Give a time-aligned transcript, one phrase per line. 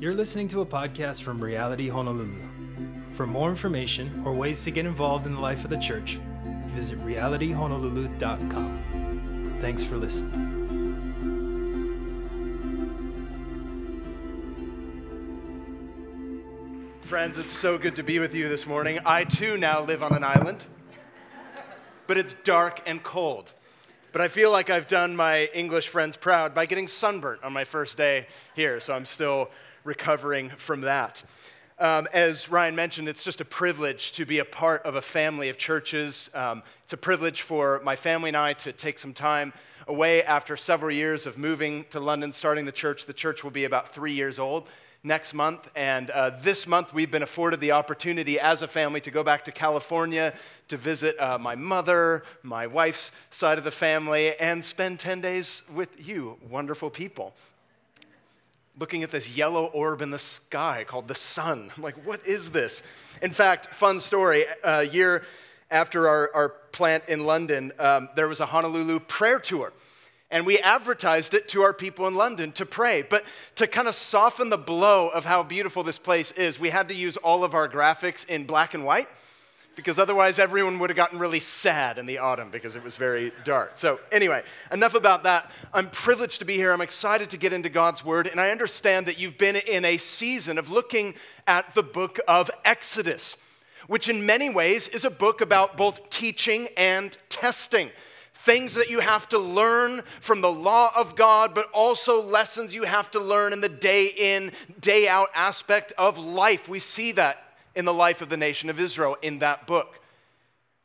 [0.00, 2.48] You're listening to a podcast from Reality Honolulu.
[3.10, 6.18] For more information or ways to get involved in the life of the church,
[6.68, 9.58] visit realityhonolulu.com.
[9.60, 10.56] Thanks for listening.
[17.02, 19.00] Friends, it's so good to be with you this morning.
[19.04, 20.64] I too now live on an island,
[22.06, 23.52] but it's dark and cold.
[24.12, 27.62] But I feel like I've done my English friends proud by getting sunburnt on my
[27.62, 28.26] first day
[28.56, 29.50] here, so I'm still
[29.84, 31.22] recovering from that.
[31.78, 35.48] Um, as Ryan mentioned, it's just a privilege to be a part of a family
[35.48, 36.28] of churches.
[36.34, 39.52] Um, it's a privilege for my family and I to take some time
[39.86, 43.06] away after several years of moving to London, starting the church.
[43.06, 44.66] The church will be about three years old
[45.02, 45.68] next month.
[45.74, 49.44] And uh, this month, we've been afforded the opportunity as a family to go back
[49.44, 50.32] to California
[50.68, 55.62] to visit uh, my mother, my wife's side of the family, and spend 10 days
[55.74, 57.34] with you, wonderful people.
[58.78, 61.70] Looking at this yellow orb in the sky called the sun.
[61.76, 62.82] I'm like, what is this?
[63.20, 65.24] In fact, fun story a year
[65.70, 69.72] after our, our plant in London, um, there was a Honolulu prayer tour
[70.30, 73.02] and we advertised it to our people in London to pray.
[73.02, 73.24] But
[73.56, 76.94] to kind of soften the blow of how beautiful this place is, we had to
[76.94, 79.08] use all of our graphics in black and white
[79.76, 83.32] because otherwise everyone would have gotten really sad in the autumn because it was very
[83.44, 83.72] dark.
[83.76, 85.50] So, anyway, enough about that.
[85.72, 86.72] I'm privileged to be here.
[86.72, 89.96] I'm excited to get into God's Word, and I understand that you've been in a
[89.96, 91.14] season of looking
[91.46, 93.36] at the book of Exodus,
[93.86, 97.90] which in many ways is a book about both teaching and testing
[98.40, 102.84] things that you have to learn from the law of God, but also lessons you
[102.84, 106.68] have to learn in the day in, day out aspect of life.
[106.68, 110.00] We see that in the life of the nation of Israel in that book.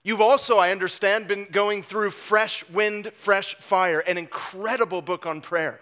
[0.03, 5.39] You've also, I understand, been going through Fresh Wind, Fresh Fire, an incredible book on
[5.39, 5.80] prayer.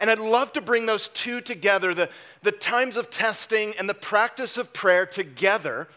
[0.00, 2.10] And I'd love to bring those two together the,
[2.42, 5.88] the times of testing and the practice of prayer together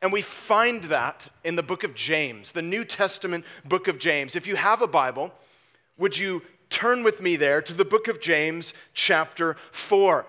[0.00, 4.36] and we find that in the book of James, the New Testament book of James.
[4.36, 5.32] If you have a Bible,
[5.96, 10.24] would you turn with me there to the book of James, chapter 4?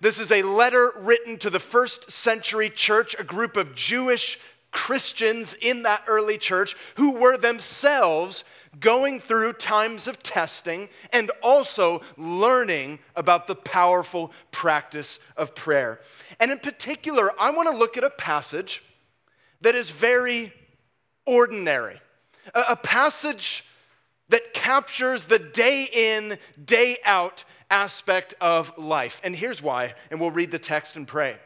[0.00, 4.38] This is a letter written to the first century church, a group of Jewish
[4.70, 8.44] Christians in that early church who were themselves
[8.78, 16.00] going through times of testing and also learning about the powerful practice of prayer.
[16.38, 18.82] And in particular, I want to look at a passage
[19.60, 20.52] that is very
[21.24, 22.00] ordinary,
[22.54, 23.64] a, a passage
[24.28, 29.20] that captures the day in, day out aspect of life.
[29.24, 31.36] And here's why, and we'll read the text and pray.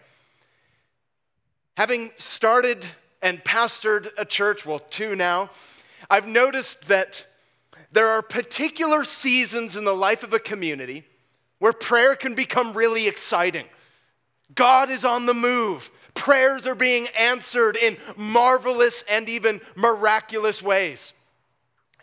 [1.76, 2.84] Having started
[3.22, 5.50] and pastored a church, well, two now,
[6.08, 7.26] I've noticed that
[7.92, 11.04] there are particular seasons in the life of a community
[11.58, 13.66] where prayer can become really exciting.
[14.54, 15.90] God is on the move.
[16.14, 21.12] Prayers are being answered in marvelous and even miraculous ways.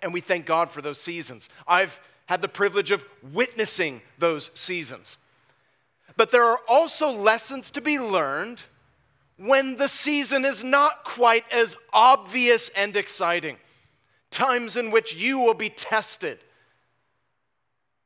[0.02, 1.50] And we thank God for those seasons.
[1.68, 3.04] I've had the privilege of
[3.34, 5.18] witnessing those seasons.
[6.16, 8.62] But there are also lessons to be learned
[9.38, 13.58] when the season is not quite as obvious and exciting.
[14.32, 16.40] Times in which you will be tested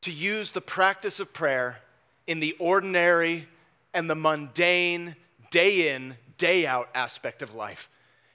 [0.01, 1.79] to use the practice of prayer
[2.27, 3.47] in the ordinary
[3.93, 5.15] and the mundane
[5.51, 7.89] day in, day out aspect of life.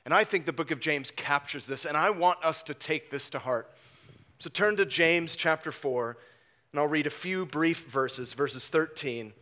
[0.05, 3.11] And I think the book of James captures this, and I want us to take
[3.11, 3.69] this to heart.
[4.39, 6.17] So turn to James chapter 4,
[6.71, 9.33] and I'll read a few brief verses, verses 13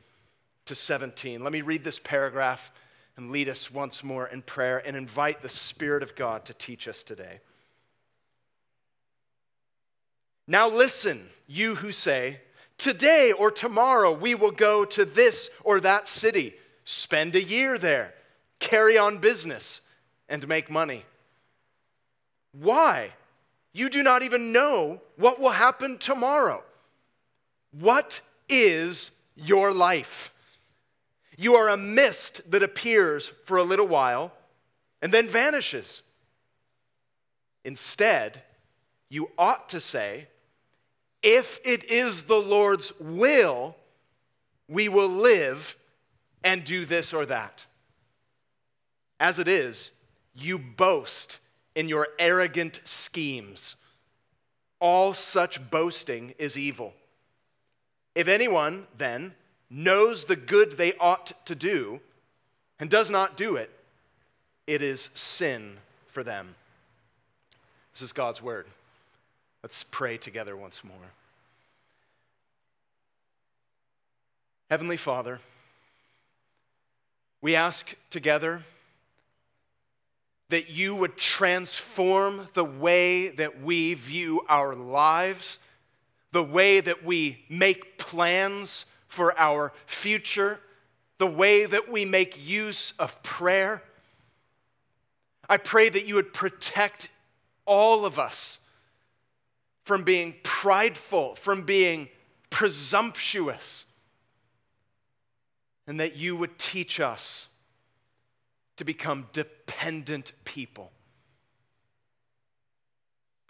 [0.65, 1.43] to 17.
[1.43, 2.73] Let me read this paragraph
[3.17, 6.89] and lead us once more in prayer and invite the Spirit of God to teach
[6.89, 7.41] us today.
[10.47, 12.41] Now listen, you who say,
[12.77, 18.15] Today or tomorrow we will go to this or that city spend a year there,
[18.61, 19.81] carry on business,
[20.29, 21.05] and make money.
[22.53, 23.11] Why?
[23.73, 26.63] You do not even know what will happen tomorrow.
[27.73, 30.31] What is your life?
[31.37, 34.33] You are a mist that appears for a little while
[35.03, 36.03] and then vanishes.
[37.65, 38.43] Instead,
[39.09, 40.29] you ought to say,
[41.23, 43.75] if it is the Lord's will,
[44.69, 45.77] we will live
[46.45, 47.65] and do this or that.
[49.19, 49.93] As it is,
[50.35, 51.39] you boast
[51.75, 53.77] in your arrogant schemes.
[54.79, 56.93] All such boasting is evil.
[58.15, 59.35] If anyone, then,
[59.71, 62.01] knows the good they ought to do
[62.79, 63.71] and does not do it,
[64.67, 66.55] it is sin for them.
[67.93, 68.67] This is God's word.
[69.63, 71.13] Let's pray together once more.
[74.71, 75.41] Heavenly Father,
[77.45, 78.63] We ask together
[80.49, 85.59] that you would transform the way that we view our lives,
[86.33, 90.59] the way that we make plans for our future,
[91.19, 93.83] the way that we make use of prayer.
[95.47, 97.11] I pray that you would protect
[97.67, 98.59] all of us
[99.83, 102.09] from being prideful, from being
[102.49, 103.85] presumptuous,
[105.87, 107.49] and that you would teach us
[108.77, 110.91] to become dependent people.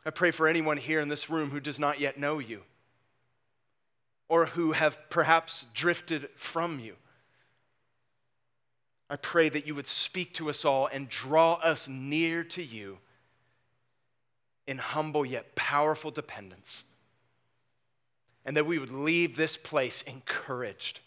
[0.04, 2.62] I pray for anyone here in this room who does not yet know you
[4.28, 6.96] or who have perhaps drifted from you.
[9.08, 12.98] I pray that you would speak to us all and draw us near to you
[14.66, 16.84] in humble yet powerful dependence.
[18.46, 21.00] And that we would leave this place encouraged.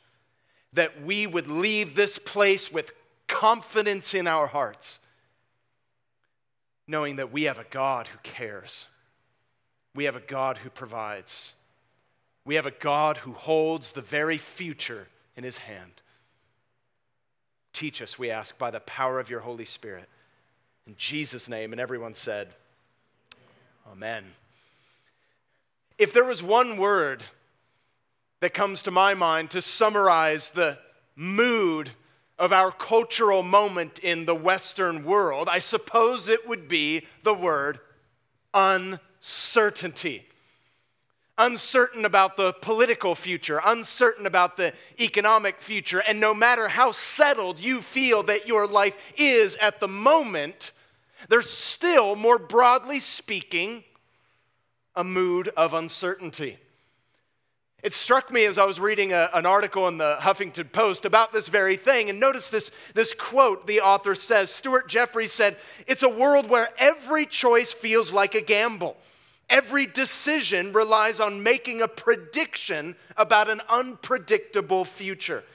[0.74, 2.92] That we would leave this place with
[3.28, 5.00] confidence in our hearts,
[6.88, 8.88] knowing that we have a God who cares.
[9.96, 11.54] We have a God who provides.
[12.46, 15.92] We have a God who holds the very future in his hand.
[17.74, 20.08] Teach us, we ask, by the power of your Holy Spirit.
[20.88, 21.72] In Jesus' name.
[21.74, 22.50] And everyone said,
[23.92, 24.24] Amen.
[25.98, 27.24] If there was one word
[28.40, 30.78] that comes to my mind to summarize the
[31.16, 31.92] mood
[32.38, 37.80] of our cultural moment in the Western world, I suppose it would be the word
[38.54, 40.24] uncertainty.
[41.40, 47.60] Uncertain about the political future, uncertain about the economic future, and no matter how settled
[47.60, 50.72] you feel that your life is at the moment,
[51.30, 53.84] there's still, more broadly speaking,
[54.96, 56.58] a mood of uncertainty.
[57.88, 61.32] It struck me as I was reading a, an article in the Huffington Post about
[61.32, 65.56] this very thing, and notice this, this quote the author says Stuart Jeffries said,
[65.88, 68.98] It's a world where every choice feels like a gamble.
[69.50, 75.46] Every decision relies on making a prediction about an unpredictable future.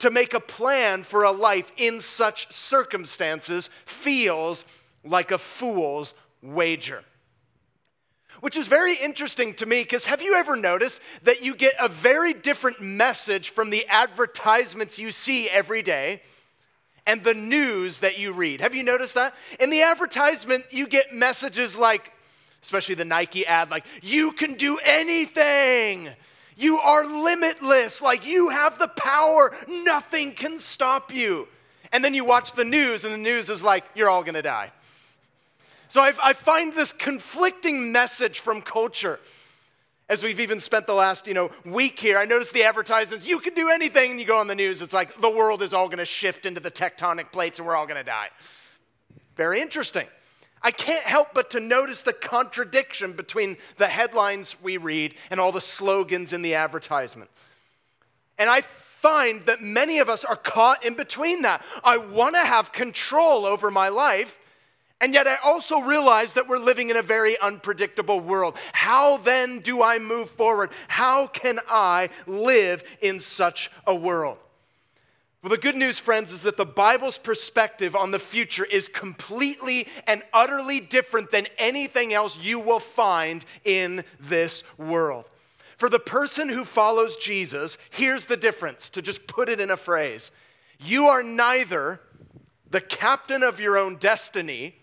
[0.00, 4.66] To make a plan for a life in such circumstances feels
[5.04, 6.12] like a fool's
[6.42, 7.02] wager.
[8.40, 11.88] Which is very interesting to me because have you ever noticed that you get a
[11.88, 16.22] very different message from the advertisements you see every day
[17.06, 18.60] and the news that you read?
[18.60, 19.34] Have you noticed that?
[19.58, 22.12] In the advertisement, you get messages like,
[22.62, 26.08] especially the Nike ad, like, you can do anything.
[26.56, 28.02] You are limitless.
[28.02, 29.54] Like, you have the power.
[29.68, 31.48] Nothing can stop you.
[31.92, 34.70] And then you watch the news, and the news is like, you're all gonna die.
[35.88, 39.18] So I've, i find this conflicting message from culture.
[40.10, 43.40] As we've even spent the last, you know, week here, I noticed the advertisements, you
[43.40, 45.88] can do anything, and you go on the news, it's like the world is all
[45.88, 48.28] gonna shift into the tectonic plates and we're all gonna die.
[49.36, 50.06] Very interesting.
[50.62, 55.52] I can't help but to notice the contradiction between the headlines we read and all
[55.52, 57.30] the slogans in the advertisement.
[58.38, 61.62] And I find that many of us are caught in between that.
[61.84, 64.38] I wanna have control over my life,
[65.00, 68.56] and yet, I also realize that we're living in a very unpredictable world.
[68.72, 70.70] How then do I move forward?
[70.88, 74.38] How can I live in such a world?
[75.40, 79.86] Well, the good news, friends, is that the Bible's perspective on the future is completely
[80.08, 85.26] and utterly different than anything else you will find in this world.
[85.76, 89.76] For the person who follows Jesus, here's the difference to just put it in a
[89.76, 90.32] phrase
[90.80, 92.00] you are neither
[92.70, 94.77] the captain of your own destiny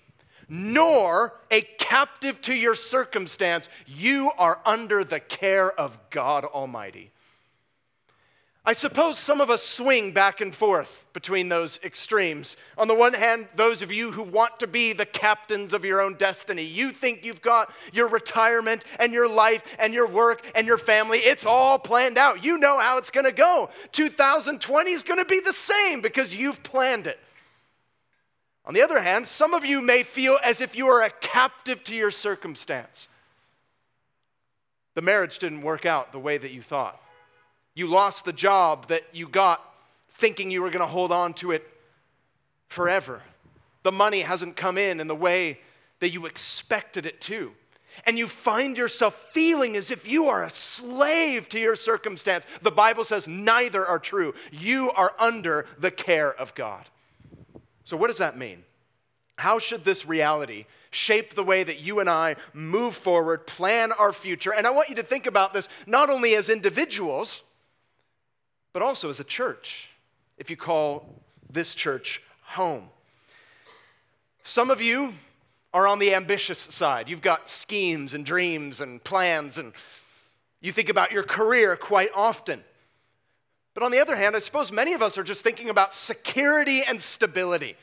[0.48, 3.70] nor a captive to your circumstance.
[3.86, 7.12] You are under the care of God Almighty.
[8.68, 12.58] I suppose some of us swing back and forth between those extremes.
[12.80, 16.02] On the one hand, those of you who want to be the captains of your
[16.02, 20.66] own destiny, you think you've got your retirement and your life and your work and
[20.66, 21.20] your family.
[21.20, 22.44] It's all planned out.
[22.44, 23.70] You know how it's going to go.
[23.92, 27.20] 2020 is going to be the same because you've planned it.
[28.68, 31.84] On the other hand, some of you may feel as if you are a captive
[31.86, 33.08] to your circumstance.
[34.96, 37.00] The marriage didn't work out the way that you thought.
[37.76, 39.62] You lost the job that you got
[40.10, 41.68] thinking you were going to hold on to it
[42.70, 43.22] forever.
[43.84, 45.60] The money hasn't come in in the way
[46.00, 47.52] that you expected it to.
[48.06, 52.46] And you find yourself feeling as if you are a slave to your circumstance.
[52.62, 54.34] The Bible says neither are true.
[54.52, 56.86] You are under the care of God.
[57.86, 58.64] So, what does that mean?
[59.38, 64.12] How should this reality shape the way that you and I move forward, plan our
[64.12, 64.54] future?
[64.54, 67.44] And I want you to think about this not only as individuals,
[68.74, 69.90] but also as a church.
[70.38, 72.90] If you call this church home.
[74.44, 75.14] Some of you
[75.74, 77.10] are on the ambitious side.
[77.10, 79.74] You've got schemes and dreams and plans, and
[80.62, 82.64] you think about your career quite often.
[83.76, 86.82] But on the other hand, I suppose many of us are just thinking about security
[86.88, 87.76] and stability.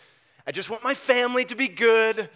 [0.46, 2.30] I just want my family to be good.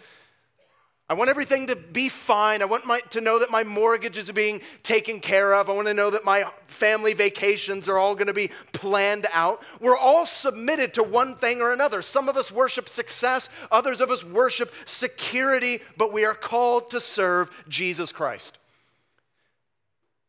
[1.09, 2.61] I want everything to be fine.
[2.61, 5.69] I want my, to know that my mortgage is being taken care of.
[5.69, 9.63] I want to know that my family vacations are all going to be planned out.
[9.81, 12.03] We're all submitted to one thing or another.
[12.03, 16.99] Some of us worship success, others of us worship security, but we are called to
[16.99, 18.59] serve Jesus Christ.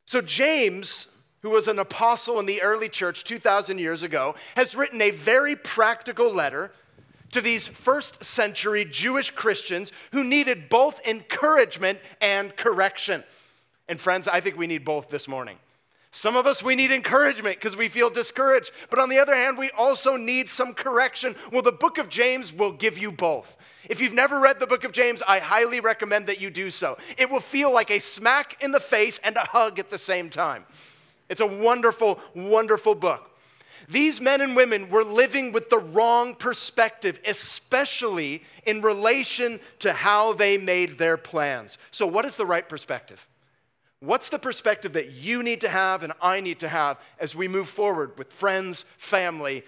[0.06, 1.08] So, James,
[1.48, 5.56] who was an apostle in the early church 2,000 years ago, has written a very
[5.56, 6.70] practical letter
[7.30, 13.24] to these first century Jewish Christians who needed both encouragement and correction.
[13.88, 15.58] And friends, I think we need both this morning.
[16.10, 18.70] Some of us, we need encouragement because we feel discouraged.
[18.90, 21.34] But on the other hand, we also need some correction.
[21.50, 23.56] Well, the book of James will give you both.
[23.88, 26.98] If you've never read the book of James, I highly recommend that you do so.
[27.16, 30.28] It will feel like a smack in the face and a hug at the same
[30.28, 30.66] time.
[31.28, 33.30] It's a wonderful, wonderful book.
[33.88, 40.32] These men and women were living with the wrong perspective, especially in relation to how
[40.32, 41.78] they made their plans.
[41.90, 43.26] So, what is the right perspective?
[44.00, 47.48] What's the perspective that you need to have and I need to have as we
[47.48, 49.64] move forward with friends, family,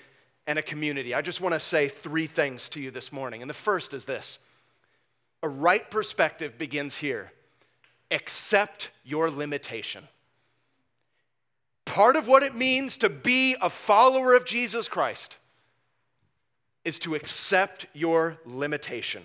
[0.47, 1.15] and a community?
[1.15, 3.43] I just want to say three things to you this morning.
[3.43, 4.39] And the first is this
[5.43, 7.33] a right perspective begins here
[8.11, 10.07] accept your limitation.
[11.85, 15.37] Part of what it means to be a follower of Jesus Christ
[16.85, 19.23] is to accept your limitation.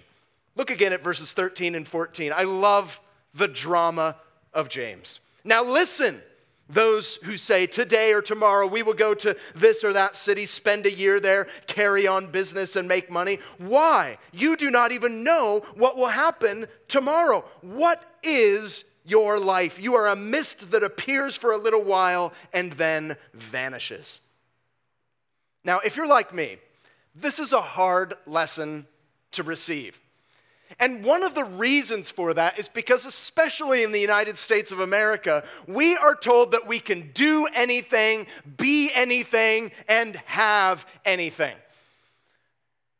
[0.55, 2.33] Look again at verses 13 and 14.
[2.35, 2.99] I love
[3.33, 4.15] the drama
[4.53, 5.19] of James.
[5.43, 6.21] Now, listen,
[6.67, 10.85] those who say today or tomorrow we will go to this or that city, spend
[10.85, 13.39] a year there, carry on business, and make money.
[13.59, 14.17] Why?
[14.31, 17.45] You do not even know what will happen tomorrow.
[17.61, 19.79] What is your life.
[19.79, 24.19] You are a mist that appears for a little while and then vanishes.
[25.63, 26.57] Now, if you're like me,
[27.15, 28.87] this is a hard lesson
[29.31, 29.99] to receive.
[30.79, 34.79] And one of the reasons for that is because, especially in the United States of
[34.79, 41.55] America, we are told that we can do anything, be anything, and have anything.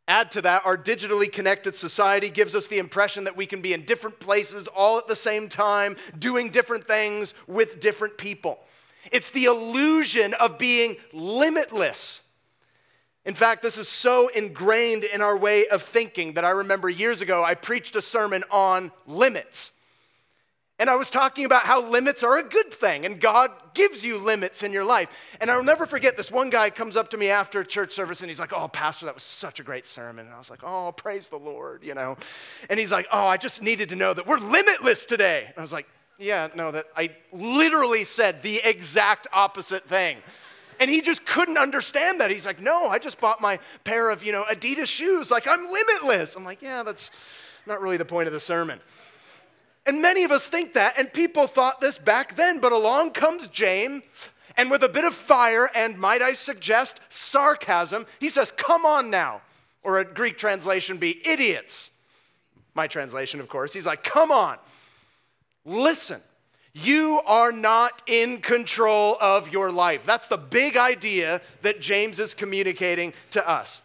[0.07, 3.73] Add to that, our digitally connected society gives us the impression that we can be
[3.73, 8.59] in different places all at the same time, doing different things with different people.
[9.11, 12.21] It's the illusion of being limitless.
[13.25, 17.21] In fact, this is so ingrained in our way of thinking that I remember years
[17.21, 19.71] ago I preached a sermon on limits.
[20.77, 24.17] And I was talking about how limits are a good thing and God gives you
[24.17, 25.07] limits in your life.
[25.39, 28.29] And I'll never forget this one guy comes up to me after church service and
[28.29, 30.25] he's like, Oh, Pastor, that was such a great sermon.
[30.25, 32.17] And I was like, Oh, praise the Lord, you know.
[32.69, 35.45] And he's like, Oh, I just needed to know that we're limitless today.
[35.47, 35.87] And I was like,
[36.19, 40.17] Yeah, no, that I literally said the exact opposite thing.
[40.81, 42.31] And he just couldn't understand that.
[42.31, 45.31] He's like, No, I just bought my pair of, you know, Adidas shoes.
[45.31, 46.35] Like, I'm limitless.
[46.35, 47.11] I'm like, Yeah, that's
[47.65, 48.81] not really the point of the sermon.
[49.85, 53.47] And many of us think that, and people thought this back then, but along comes
[53.49, 54.03] James,
[54.57, 59.09] and with a bit of fire and, might I suggest, sarcasm, he says, Come on
[59.09, 59.41] now.
[59.83, 61.91] Or a Greek translation be idiots.
[62.73, 63.73] My translation, of course.
[63.73, 64.57] He's like, Come on.
[65.65, 66.21] Listen,
[66.73, 70.05] you are not in control of your life.
[70.05, 73.81] That's the big idea that James is communicating to us.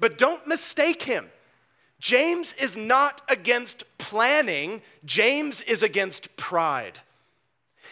[0.00, 1.28] But don't mistake him.
[2.00, 7.00] James is not against planning, James is against pride.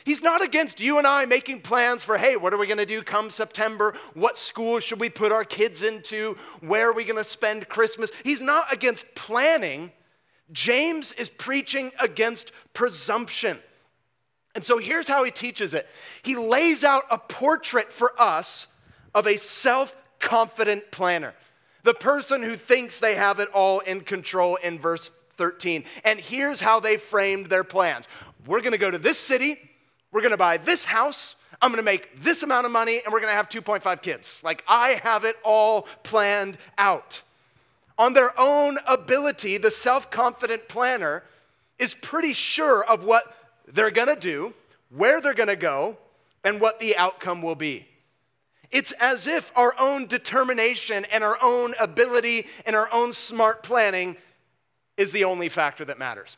[0.05, 2.87] He's not against you and I making plans for, hey, what are we going to
[2.87, 3.93] do come September?
[4.15, 6.37] What school should we put our kids into?
[6.61, 8.13] Where are we going to spend Christmas?
[8.23, 9.91] He's not against planning.
[10.53, 13.59] James is preaching against presumption.
[14.55, 15.89] And so here's how he teaches it
[16.23, 18.69] he lays out a portrait for us
[19.13, 21.35] of a self confident planner
[21.87, 25.85] the person who thinks they have it all in control in verse 13.
[26.05, 28.09] And here's how they framed their plans
[28.45, 29.57] we're gonna go to this city,
[30.11, 31.37] we're gonna buy this house.
[31.63, 34.41] I'm gonna make this amount of money and we're gonna have 2.5 kids.
[34.43, 37.23] Like, I have it all planned out.
[37.99, 41.23] On their own ability, the self confident planner
[41.79, 43.37] is pretty sure of what
[43.69, 44.53] they're gonna do,
[44.91, 45.97] where they're gonna go,
[46.43, 47.87] and what the outcome will be.
[48.71, 54.17] It's as if our own determination and our own ability and our own smart planning
[54.97, 56.37] is the only factor that matters.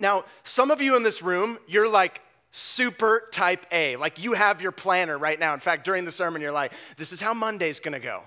[0.00, 2.20] Now, some of you in this room, you're like
[2.50, 3.96] super type A.
[3.96, 5.54] Like you have your planner right now.
[5.54, 8.22] In fact, during the sermon, you're like, this is how Monday's gonna go.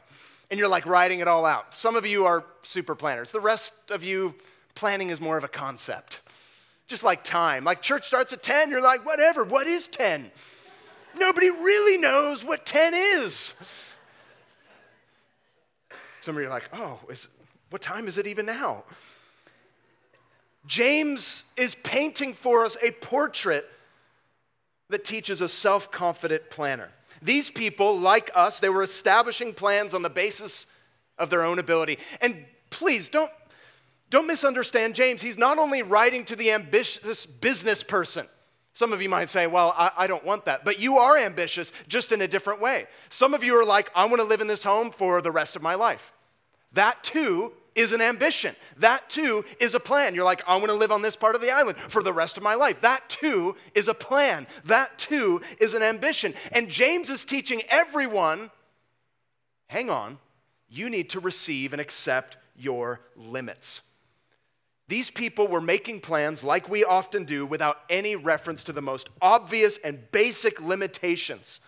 [0.50, 1.78] and you're like writing it all out.
[1.78, 3.32] Some of you are super planners.
[3.32, 4.34] The rest of you,
[4.76, 6.22] planning is more of a concept.
[6.88, 7.64] Just like time.
[7.64, 10.32] Like church starts at 10, you're like, whatever, what is 10?
[11.16, 13.54] Nobody really knows what 10 is.
[16.22, 17.28] Some of you are like, oh, is,
[17.70, 18.84] what time is it even now?
[20.66, 23.66] James is painting for us a portrait
[24.90, 26.90] that teaches a self confident planner.
[27.22, 30.68] These people, like us, they were establishing plans on the basis
[31.18, 31.98] of their own ability.
[32.22, 33.32] And please don't,
[34.10, 35.22] don't misunderstand James.
[35.22, 38.28] He's not only writing to the ambitious business person.
[38.78, 40.64] Some of you might say, well, I, I, don't want that.
[40.64, 42.86] But you are ambitious, just in a different way.
[43.10, 45.56] Some of you are like, I want to live in this home for the rest
[45.56, 46.14] of my life.
[46.74, 48.56] That too is an ambition.
[48.78, 50.14] That too is a plan.
[50.14, 52.38] You're like, I want to live on this part of the island for the rest
[52.38, 52.80] of my life.
[52.82, 54.46] That too is a plan.
[54.66, 56.36] That too is an ambition.
[56.52, 58.52] And James is teaching everyone
[59.70, 60.20] hang on,
[60.70, 63.82] you need to receive and accept your limits.
[64.88, 69.10] These people were making plans like we often do without any reference to the most
[69.22, 71.60] obvious and basic limitations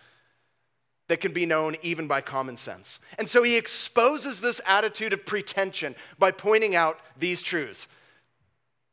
[1.08, 2.98] that can be known even by common sense.
[3.18, 7.88] And so he exposes this attitude of pretension by pointing out these truths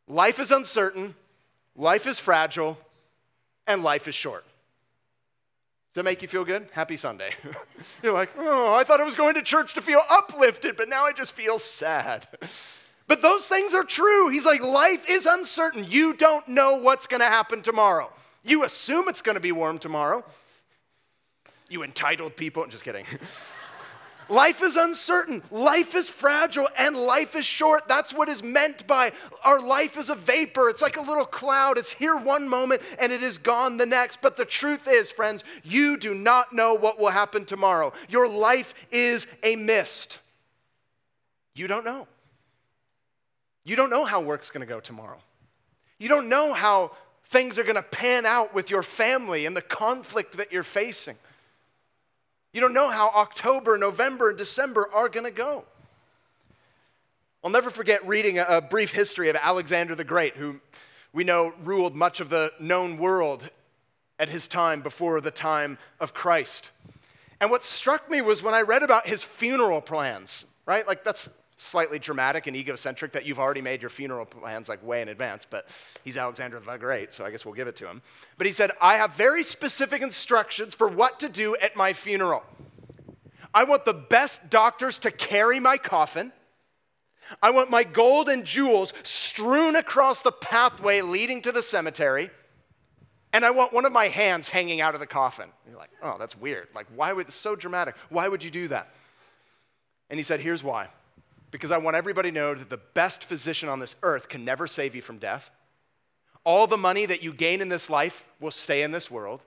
[0.09, 1.15] life is uncertain,
[1.75, 2.77] life is fragile,
[3.65, 4.45] and life is short.
[5.93, 6.67] Does that make you feel good?
[6.71, 7.31] Happy Sunday.
[8.03, 11.05] You're like, oh, I thought I was going to church to feel uplifted, but now
[11.05, 12.27] I just feel sad.
[13.07, 14.29] But those things are true.
[14.29, 15.85] He's like, life is uncertain.
[15.87, 18.11] You don't know what's going to happen tomorrow.
[18.43, 20.23] You assume it's going to be warm tomorrow.
[21.69, 22.63] You entitled people.
[22.63, 23.05] I'm just kidding.
[24.29, 27.87] life is uncertain, life is fragile, and life is short.
[27.87, 29.11] That's what is meant by
[29.43, 30.69] our life is a vapor.
[30.69, 31.77] It's like a little cloud.
[31.77, 34.21] It's here one moment and it is gone the next.
[34.21, 37.93] But the truth is, friends, you do not know what will happen tomorrow.
[38.09, 40.19] Your life is a mist.
[41.55, 42.07] You don't know.
[43.67, 45.19] You don't know how work's going to go tomorrow.
[45.99, 46.91] You don't know how
[47.25, 51.17] things are going to pan out with your family and the conflict that you're facing.
[52.53, 55.65] You don't know how October, November, and December are going to go.
[57.43, 60.61] I'll never forget reading a, brief history of Alexander the Great, who
[61.11, 63.49] we know ruled much of the known world
[64.17, 66.71] at his time before the time of Christ.
[67.41, 70.87] And what struck me was when I read about his funeral plans, right?
[70.87, 75.01] Like, that's slightly dramatic and egocentric that you've already made your funeral plans like way
[75.01, 75.67] in advance, but
[76.03, 78.01] he's Alexander the Great, so I guess we'll give it to him.
[78.37, 82.43] But he said, I have very specific instructions for what to do at my funeral.
[83.53, 86.31] I want the best doctors to carry my coffin.
[87.41, 92.29] I want my gold and jewels strewn across the pathway leading to the cemetery.
[93.33, 95.45] And I want one of my hands hanging out of the coffin.
[95.45, 96.67] And you're like, oh, that's weird.
[96.73, 97.95] Like, why would, it's so dramatic.
[98.09, 98.93] Why would you do that?
[100.09, 100.87] And he said, here's why
[101.51, 104.67] because I want everybody to know that the best physician on this earth can never
[104.67, 105.49] save you from death.
[106.43, 109.41] All the money that you gain in this life will stay in this world,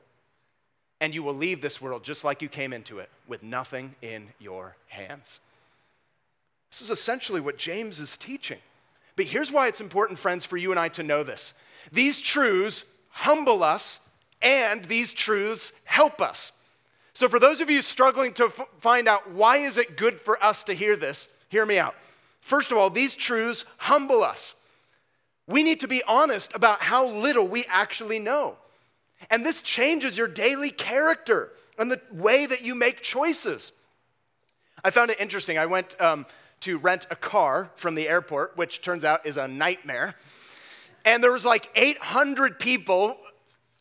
[1.01, 4.29] and you will leave this world just like you came into it, with nothing in
[4.39, 5.41] your hands.
[6.71, 8.59] This is essentially what James is teaching.
[9.17, 11.55] But here's why it's important, friends, for you and I to know this.
[11.93, 13.99] These truths humble us,
[14.41, 16.53] and these truths help us.
[17.13, 20.43] So, for those of you struggling to f- find out why is it good for
[20.43, 21.95] us to hear this, Hear me out.
[22.41, 24.55] First of all, these truths humble us.
[25.47, 28.57] We need to be honest about how little we actually know.
[29.29, 33.73] And this changes your daily character and the way that you make choices.
[34.85, 35.59] I found it interesting.
[35.59, 36.25] I went um,
[36.61, 40.15] to rent a car from the airport, which turns out is a nightmare.
[41.05, 43.19] And there was like 800 people,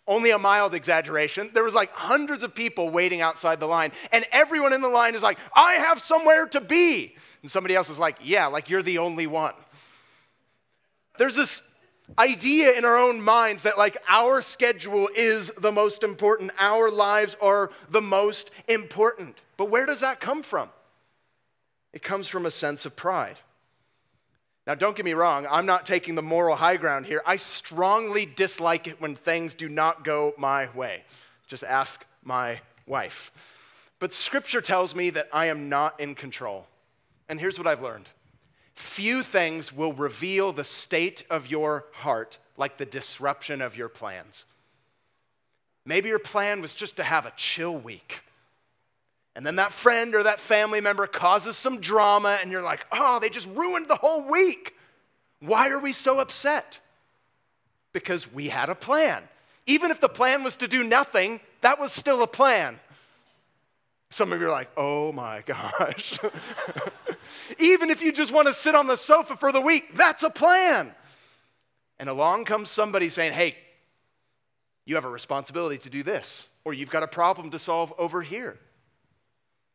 [0.07, 1.51] only a mild exaggeration.
[1.53, 3.91] There was like hundreds of people waiting outside the line.
[4.11, 7.15] And everyone in the line is like, I have somewhere to be.
[7.41, 9.53] And somebody else is like, yeah, like you're the only one.
[11.17, 11.61] There's this
[12.17, 17.35] idea in our own minds that like our schedule is the most important, our lives
[17.41, 19.37] are the most important.
[19.57, 20.69] But where does that come from?
[21.93, 23.37] It comes from a sense of pride.
[24.67, 27.23] Now, don't get me wrong, I'm not taking the moral high ground here.
[27.25, 31.03] I strongly dislike it when things do not go my way.
[31.47, 33.31] Just ask my wife.
[33.97, 36.67] But scripture tells me that I am not in control.
[37.29, 38.09] And here's what I've learned
[38.73, 44.45] few things will reveal the state of your heart like the disruption of your plans.
[45.85, 48.21] Maybe your plan was just to have a chill week.
[49.35, 53.19] And then that friend or that family member causes some drama, and you're like, oh,
[53.19, 54.75] they just ruined the whole week.
[55.39, 56.79] Why are we so upset?
[57.93, 59.23] Because we had a plan.
[59.65, 62.79] Even if the plan was to do nothing, that was still a plan.
[64.11, 66.17] Some of you are like, oh my gosh.
[67.59, 70.29] Even if you just want to sit on the sofa for the week, that's a
[70.29, 70.93] plan.
[71.99, 73.55] And along comes somebody saying, hey,
[74.85, 78.21] you have a responsibility to do this, or you've got a problem to solve over
[78.21, 78.57] here.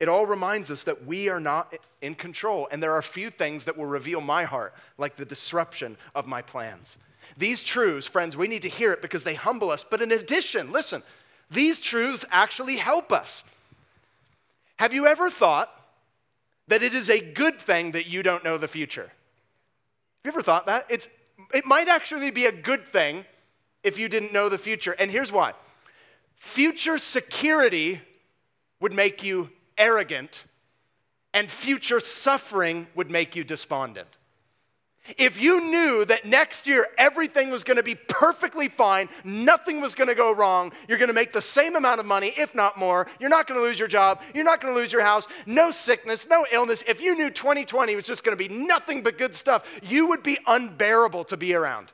[0.01, 3.65] It all reminds us that we are not in control, and there are few things
[3.67, 6.99] that will reveal my heart, like the disruption of my plans.
[7.37, 9.85] These truths, friends, we need to hear it because they humble us.
[9.89, 11.03] But in addition, listen,
[11.51, 13.45] these truths actually help us.
[14.79, 15.71] Have you ever thought
[16.69, 19.03] that it is a good thing that you don't know the future?
[19.03, 19.13] Have
[20.25, 20.87] you ever thought that?
[20.91, 21.09] It's,
[21.53, 23.25] it might actually be a good thing
[23.83, 24.93] if you didn't know the future.
[24.99, 25.53] And here's why
[26.35, 28.01] future security
[28.81, 30.45] would make you arrogant,
[31.33, 34.09] and future suffering would make you despondent.
[35.19, 39.95] If you knew that next year everything was going to be perfectly fine, nothing was
[39.95, 42.79] going to go wrong, you're going to make the same amount of money, if not
[42.79, 45.29] more, you're not going to lose your job, you're not going to lose your house,
[45.45, 49.19] no sickness, no illness, if you knew 2020 was just going to be nothing but
[49.19, 51.93] good stuff, you would be unbearable to be around.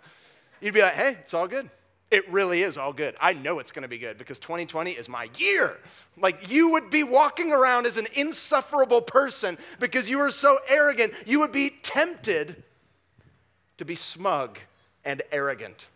[0.60, 1.68] You'd be like, hey, it's all good.
[2.12, 3.16] It really is all good.
[3.20, 5.78] I know it's going to be good because 2020 is my year.
[6.16, 11.12] Like you would be walking around as an insufferable person because you are so arrogant.
[11.24, 12.64] You would be tempted
[13.80, 14.58] to be smug
[15.06, 15.88] and arrogant.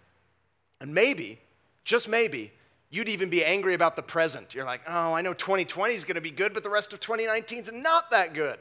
[0.80, 1.38] And maybe,
[1.84, 2.50] just maybe,
[2.88, 4.54] you'd even be angry about the present.
[4.54, 7.00] You're like, oh, I know 2020 is going to be good, but the rest of
[7.00, 8.58] 2019 is not that good.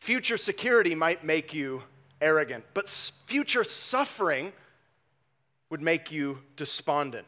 [0.00, 1.80] Future security might make you
[2.20, 4.52] arrogant, but future suffering
[5.70, 7.26] would make you despondent.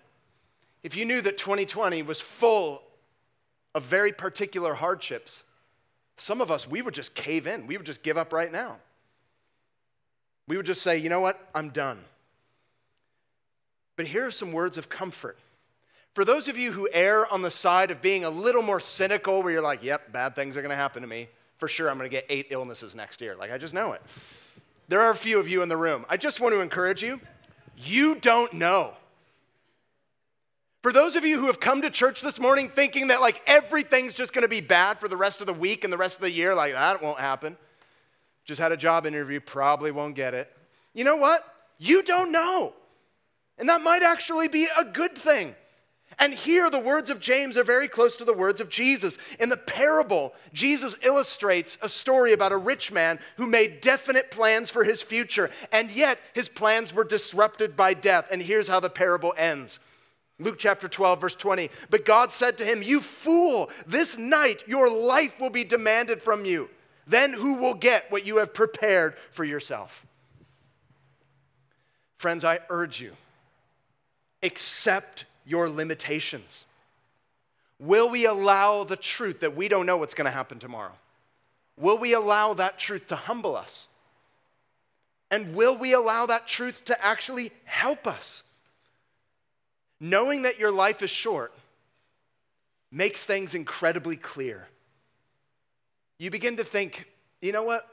[0.83, 2.83] If you knew that 2020 was full
[3.77, 5.45] of very particular hardships,
[6.17, 7.69] some of us, we would just cave in.
[7.69, 8.79] We would just give up right now.
[10.47, 11.49] We would just say, you know what?
[11.55, 12.01] I'm done.
[13.97, 15.39] But here are some words of comfort.
[16.15, 19.43] For those of you who err on the side of being a little more cynical,
[19.43, 21.29] where you're like, yep, bad things are to happen to me,
[21.59, 23.35] for sure I'm to get eight illnesses next year.
[23.35, 24.03] Like, I just know it.
[24.89, 26.05] There are a few of you in the room.
[26.09, 27.21] I just want to encourage you
[27.77, 28.95] you don't know.
[30.83, 34.15] For those of you who have come to church this morning thinking that like everything's
[34.15, 36.31] just to be bad for the rest of the week and the rest of the
[36.31, 37.57] year, like that won't happen.
[38.45, 40.51] Just had a job interview, probably won't get it.
[40.93, 41.43] You know what?
[41.79, 42.73] You don't know.
[43.59, 45.55] And that might actually be a good thing.
[46.19, 49.19] And here, the words of James are very close to the words of Jesus.
[49.41, 54.71] In the parable, Jesus illustrates a story about a rich man who made definite plans
[54.71, 58.27] for his future, and yet his plans were disrupted by death.
[58.31, 59.81] And here's how the parable ends
[60.39, 61.71] Luke chapter 12, verse 20.
[61.91, 66.45] But God said to him, You fool, this night your life will be demanded from
[66.45, 66.69] you.
[67.07, 70.07] Then who will get what you have prepared for yourself?
[72.17, 73.13] Friends, I urge you,
[74.43, 76.65] accept your limitations.
[77.79, 80.93] Will we allow the truth that we don't know what's going to happen tomorrow?
[81.77, 83.89] Will we allow that truth to humble us?
[85.31, 88.45] And will we allow that truth to actually help us?
[90.01, 91.53] Knowing that your life is short
[92.91, 94.69] makes things incredibly clear
[96.19, 97.07] you begin to think,
[97.41, 97.87] you know what?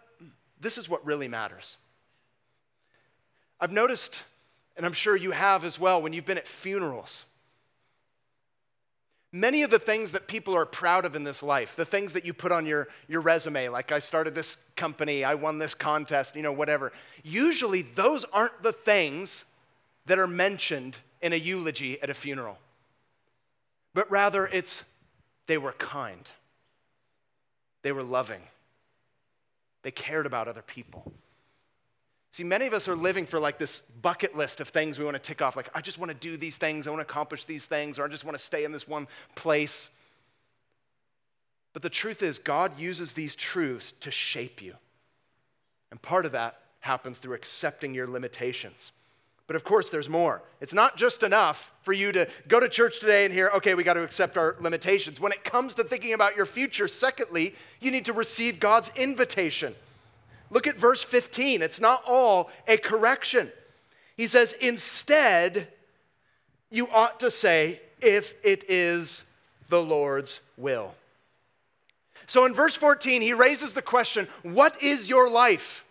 [0.59, 1.77] This is what really matters.
[3.59, 4.23] I've noticed,
[4.77, 7.25] and I'm sure you have as well, when you've been at funerals,
[9.31, 12.25] many of the things that people are proud of in this life, the things that
[12.25, 16.35] you put on your, your resume, like I started this company, I won this contest,
[16.35, 16.91] you know, whatever,
[17.23, 19.45] usually those aren't the things
[20.05, 22.57] that are mentioned in a eulogy at a funeral.
[23.93, 24.83] But rather, it's
[25.47, 26.27] they were kind.
[27.81, 28.41] They were loving.
[29.83, 31.11] They cared about other people.
[32.31, 35.15] See, many of us are living for like this bucket list of things we want
[35.15, 35.57] to tick off.
[35.57, 38.05] Like, I just want to do these things, I want to accomplish these things, or
[38.05, 39.89] I just want to stay in this one place.
[41.73, 44.75] But the truth is, God uses these truths to shape you.
[45.89, 48.91] And part of that happens through accepting your limitations.
[49.51, 50.41] But of course, there's more.
[50.61, 53.83] It's not just enough for you to go to church today and hear, okay, we
[53.83, 55.19] got to accept our limitations.
[55.19, 59.75] When it comes to thinking about your future, secondly, you need to receive God's invitation.
[60.51, 61.61] Look at verse 15.
[61.61, 63.51] It's not all a correction.
[64.15, 65.67] He says, instead,
[66.69, 69.25] you ought to say, if it is
[69.67, 70.95] the Lord's will.
[72.25, 75.83] So in verse 14, he raises the question, What is your life?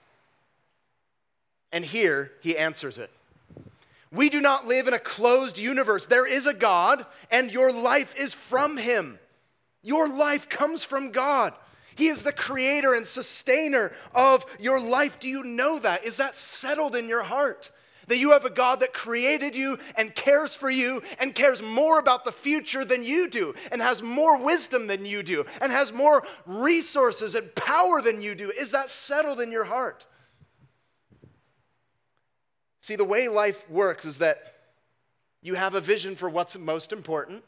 [1.70, 3.10] And here he answers it.
[4.12, 6.06] We do not live in a closed universe.
[6.06, 9.18] There is a God, and your life is from Him.
[9.82, 11.54] Your life comes from God.
[11.94, 15.20] He is the creator and sustainer of your life.
[15.20, 16.04] Do you know that?
[16.04, 17.70] Is that settled in your heart?
[18.10, 22.00] that you have a God that created you and cares for you and cares more
[22.00, 25.92] about the future than you do and has more wisdom than you do and has
[25.92, 28.50] more resources and power than you do?
[28.50, 30.06] Is that settled in your heart?
[32.80, 34.54] See, the way life works is that
[35.42, 37.44] you have a vision for what's most important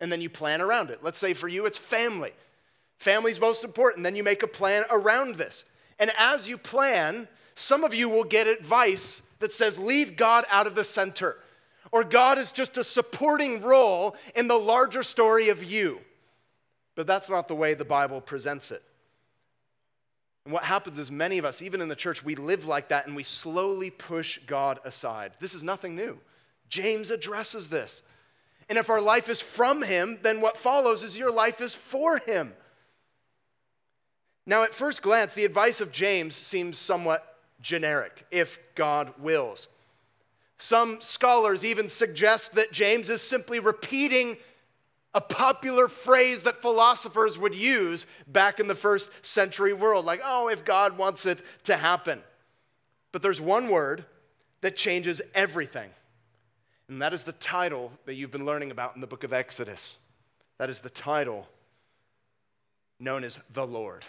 [0.00, 1.00] and then you plan around it.
[1.02, 2.32] Let's say for you, it's family.
[2.98, 4.02] Family's most important.
[4.04, 5.64] Then you make a plan around this.
[5.98, 10.66] And as you plan, some of you will get advice that says, leave God out
[10.66, 11.36] of the center,
[11.90, 16.00] or God is just a supporting role in the larger story of you.
[16.94, 18.82] But that's not the way the Bible presents it.
[20.44, 23.06] And what happens is, many of us, even in the church, we live like that
[23.06, 25.32] and we slowly push God aside.
[25.40, 26.18] This is nothing new.
[26.68, 28.02] James addresses this.
[28.68, 32.18] And if our life is from Him, then what follows is your life is for
[32.18, 32.54] Him.
[34.46, 39.68] Now, at first glance, the advice of James seems somewhat generic if God wills.
[40.58, 44.36] Some scholars even suggest that James is simply repeating
[45.14, 50.48] a popular phrase that philosophers would use back in the first century world, like, oh,
[50.48, 52.22] if God wants it to happen.
[53.12, 54.04] But there's one word
[54.62, 55.90] that changes everything,
[56.88, 59.98] and that is the title that you've been learning about in the book of Exodus.
[60.58, 61.48] That is the title
[62.98, 64.04] known as the Lord.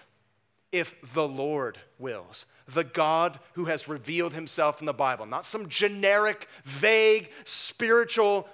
[0.72, 5.68] If the Lord wills, the God who has revealed himself in the Bible, not some
[5.68, 8.48] generic, vague, spiritual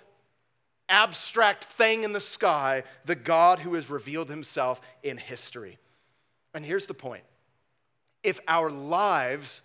[0.90, 5.78] abstract thing in the sky, the God who has revealed himself in history.
[6.54, 7.24] And here's the point
[8.24, 9.62] if our lives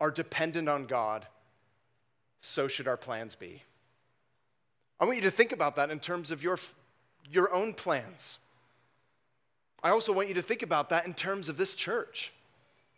[0.00, 1.26] are dependent on God,
[2.40, 3.62] so should our plans be.
[4.98, 6.58] I want you to think about that in terms of your,
[7.30, 8.38] your own plans.
[9.82, 12.32] I also want you to think about that in terms of this church.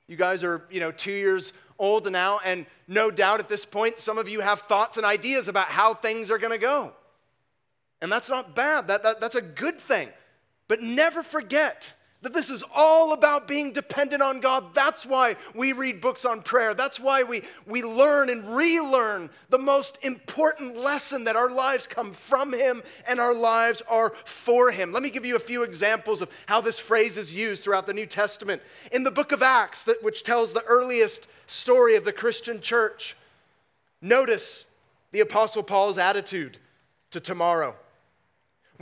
[0.09, 3.99] You guys are, you know, two years old now, and no doubt at this point,
[3.99, 6.93] some of you have thoughts and ideas about how things are going to go.
[8.03, 10.09] And that's not bad, that, that, that's a good thing.
[10.67, 14.75] But never forget that this is all about being dependent on God.
[14.75, 16.75] That's why we read books on prayer.
[16.75, 22.13] That's why we, we learn and relearn the most important lesson that our lives come
[22.13, 24.91] from Him and our lives are for Him.
[24.91, 27.93] Let me give you a few examples of how this phrase is used throughout the
[27.93, 28.63] New Testament.
[28.91, 33.17] In the book of Acts, that, which tells the earliest story of the Christian church,
[34.01, 34.67] notice
[35.13, 36.59] the Apostle Paul's attitude
[37.11, 37.77] to tomorrow.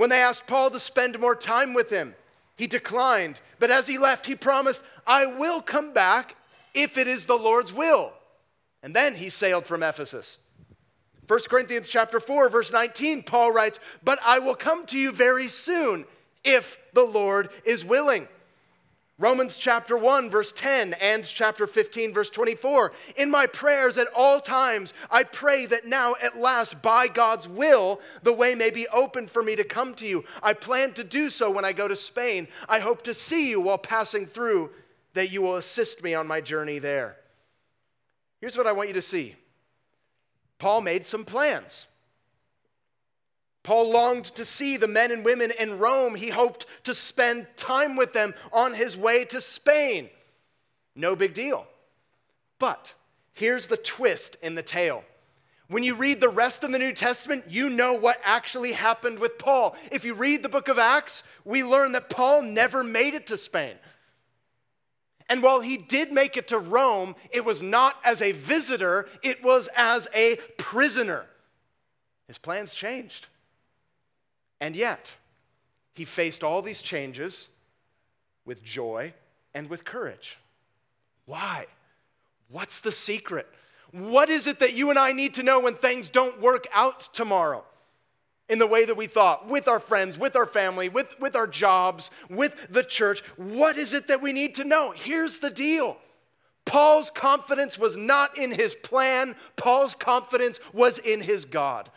[0.00, 2.14] When they asked Paul to spend more time with him,
[2.56, 3.38] he declined.
[3.58, 6.36] But as he left, he promised, I will come back
[6.72, 8.14] if it is the Lord's will.
[8.82, 10.38] And then he sailed from Ephesus.
[11.26, 15.48] 1 Corinthians chapter 4 verse 19 Paul writes, "But I will come to you very
[15.48, 16.06] soon
[16.44, 18.26] if the Lord is willing."
[19.20, 22.90] Romans chapter 1, verse 10, and chapter 15, verse 24.
[23.16, 28.00] In my prayers at all times, I pray that now, at last, by God's will,
[28.22, 30.24] the way may be opened for me to come to you.
[30.42, 32.48] I plan to do so when I go to Spain.
[32.66, 34.70] I hope to see you while passing through,
[35.12, 37.18] that you will assist me on my journey there.
[38.40, 39.36] Here's what I want you to see
[40.58, 41.88] Paul made some plans.
[43.62, 46.14] Paul longed to see the men and women in Rome.
[46.14, 50.08] He hoped to spend time with them on his way to Spain.
[50.96, 51.66] No big deal.
[52.58, 52.94] But
[53.32, 55.04] here's the twist in the tale.
[55.68, 59.38] When you read the rest of the New Testament, you know what actually happened with
[59.38, 59.76] Paul.
[59.92, 63.36] If you read the book of Acts, we learn that Paul never made it to
[63.36, 63.76] Spain.
[65.28, 69.44] And while he did make it to Rome, it was not as a visitor, it
[69.44, 71.26] was as a prisoner.
[72.26, 73.28] His plans changed.
[74.60, 75.14] And yet,
[75.94, 77.48] he faced all these changes
[78.44, 79.14] with joy
[79.54, 80.38] and with courage.
[81.24, 81.66] Why?
[82.48, 83.46] What's the secret?
[83.92, 87.12] What is it that you and I need to know when things don't work out
[87.12, 87.64] tomorrow
[88.48, 91.46] in the way that we thought, with our friends, with our family, with, with our
[91.46, 93.22] jobs, with the church?
[93.36, 94.92] What is it that we need to know?
[94.92, 95.96] Here's the deal
[96.64, 101.90] Paul's confidence was not in his plan, Paul's confidence was in his God.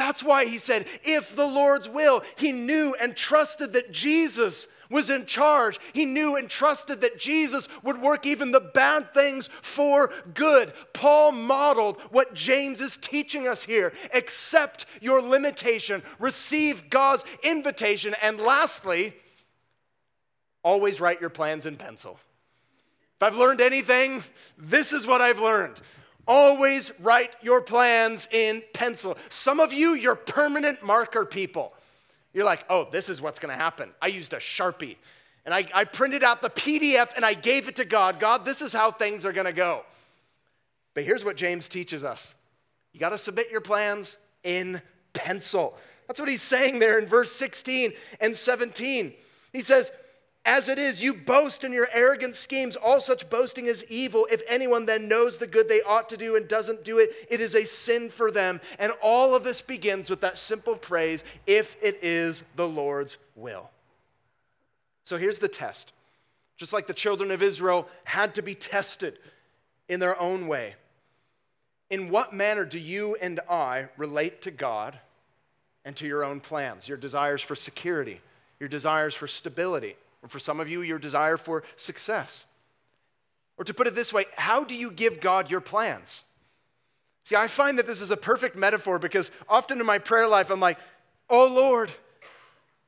[0.00, 5.10] That's why he said, if the Lord's will, he knew and trusted that Jesus was
[5.10, 5.78] in charge.
[5.92, 10.72] He knew and trusted that Jesus would work even the bad things for good.
[10.94, 18.40] Paul modeled what James is teaching us here accept your limitation, receive God's invitation, and
[18.40, 19.12] lastly,
[20.62, 22.18] always write your plans in pencil.
[23.18, 24.22] If I've learned anything,
[24.56, 25.78] this is what I've learned.
[26.26, 29.16] Always write your plans in pencil.
[29.28, 31.72] Some of you, you're permanent marker people.
[32.32, 33.92] You're like, oh, this is what's gonna happen.
[34.00, 34.96] I used a Sharpie
[35.44, 38.20] and I, I printed out the PDF and I gave it to God.
[38.20, 39.84] God, this is how things are gonna go.
[40.94, 42.34] But here's what James teaches us
[42.92, 45.76] you got to submit your plans in pencil.
[46.06, 49.14] That's what he's saying there in verse 16 and 17.
[49.52, 49.92] He says,
[50.44, 52.74] as it is, you boast in your arrogant schemes.
[52.74, 54.26] All such boasting is evil.
[54.32, 57.40] If anyone then knows the good they ought to do and doesn't do it, it
[57.42, 58.60] is a sin for them.
[58.78, 63.70] And all of this begins with that simple phrase if it is the Lord's will.
[65.04, 65.92] So here's the test.
[66.56, 69.18] Just like the children of Israel had to be tested
[69.88, 70.74] in their own way.
[71.90, 74.98] In what manner do you and I relate to God
[75.84, 78.20] and to your own plans, your desires for security,
[78.58, 79.96] your desires for stability?
[80.22, 82.44] Or for some of you, your desire for success.
[83.56, 86.24] Or to put it this way, how do you give God your plans?
[87.24, 90.50] See, I find that this is a perfect metaphor because often in my prayer life,
[90.50, 90.78] I'm like,
[91.28, 91.90] oh Lord,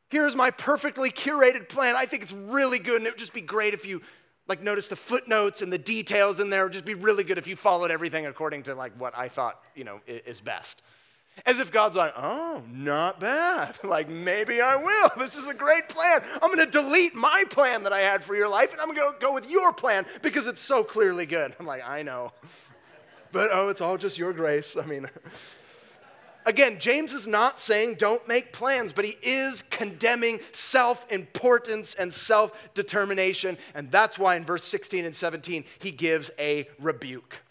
[0.09, 1.95] here's my perfectly curated plan.
[1.97, 4.03] I think it's really good, and it would just be great if you
[4.49, 6.63] like notice the footnotes and the details in there.
[6.63, 9.29] It would just be really good if you followed everything according to like what I
[9.29, 10.83] thought, you know, is best.
[11.47, 13.79] As if God's like, oh, not bad.
[13.85, 15.11] Like, maybe I will.
[15.19, 16.23] This is a great plan.
[16.41, 19.13] I'm going to delete my plan that I had for your life and I'm going
[19.13, 21.55] to go with your plan because it's so clearly good.
[21.61, 22.33] I'm like, I know.
[23.33, 24.77] But oh, it's all just your grace.
[24.77, 25.09] I mean,
[26.45, 32.13] again, James is not saying don't make plans, but he is condemning self importance and
[32.13, 33.57] self determination.
[33.75, 37.43] And that's why in verse 16 and 17, he gives a rebuke.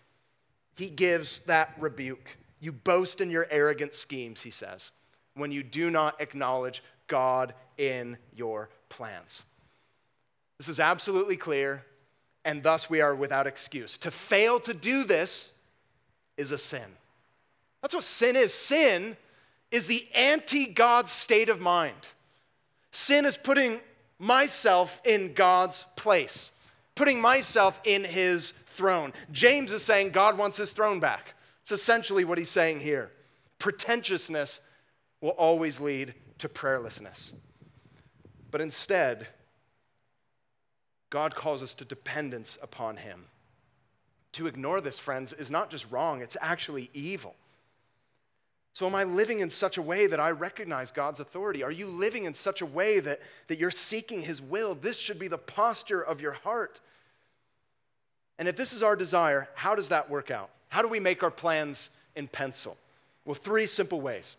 [0.76, 2.38] He gives that rebuke.
[2.62, 4.92] You boast in your arrogant schemes, he says,
[5.34, 9.44] when you do not acknowledge God in your plans.
[10.58, 11.84] This is absolutely clear,
[12.46, 13.98] and thus we are without excuse.
[13.98, 15.52] To fail to do this
[16.38, 16.86] is a sin.
[17.82, 18.54] That's what sin is.
[18.54, 19.18] Sin
[19.72, 22.10] is the anti God state of mind.
[22.92, 23.82] Sin is putting
[24.20, 26.52] myself in God's place,
[26.94, 29.14] putting myself in his throne.
[29.32, 31.34] James is saying God wants his throne back.
[31.64, 33.12] It's essentially what he's saying here.
[33.60, 34.62] Pretentiousness
[35.22, 37.34] will always lead to prayerlessness.
[38.50, 39.28] But instead,
[41.10, 43.26] God calls us to dependence upon him.
[44.34, 47.36] To ignore this, friends, is not just wrong, it's actually evil.
[48.74, 51.62] So, am I living in such a way that I recognize God's authority?
[51.62, 54.76] Are you living in such a way that, that you're seeking His will?
[54.76, 56.80] This should be the posture of your heart.
[58.40, 60.50] And if this is our desire, how does that work out?
[60.72, 62.78] How do we make our plans in pencil?
[63.26, 64.38] Well, three simple ways.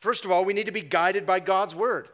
[0.00, 2.08] First of all, we need to be guided by God's word.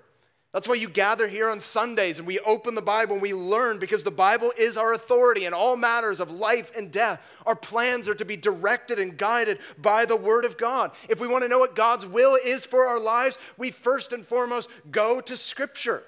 [0.52, 3.78] That's why you gather here on Sundays and we open the Bible and we learn
[3.78, 7.22] because the Bible is our authority in all matters of life and death.
[7.46, 10.90] Our plans are to be directed and guided by the Word of God.
[11.08, 14.26] If we want to know what God's will is for our lives, we first and
[14.26, 16.02] foremost go to Scripture.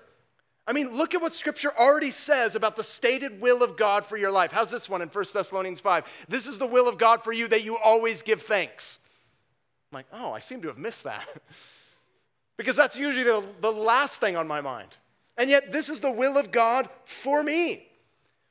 [0.71, 4.17] I mean, look at what scripture already says about the stated will of God for
[4.17, 4.53] your life.
[4.53, 6.05] How's this one in 1 Thessalonians 5?
[6.29, 9.01] This is the will of God for you that you always give thanks.
[9.91, 11.27] I'm like, oh, I seem to have missed that.
[12.57, 14.97] because that's usually the, the last thing on my mind.
[15.37, 17.89] And yet, this is the will of God for me.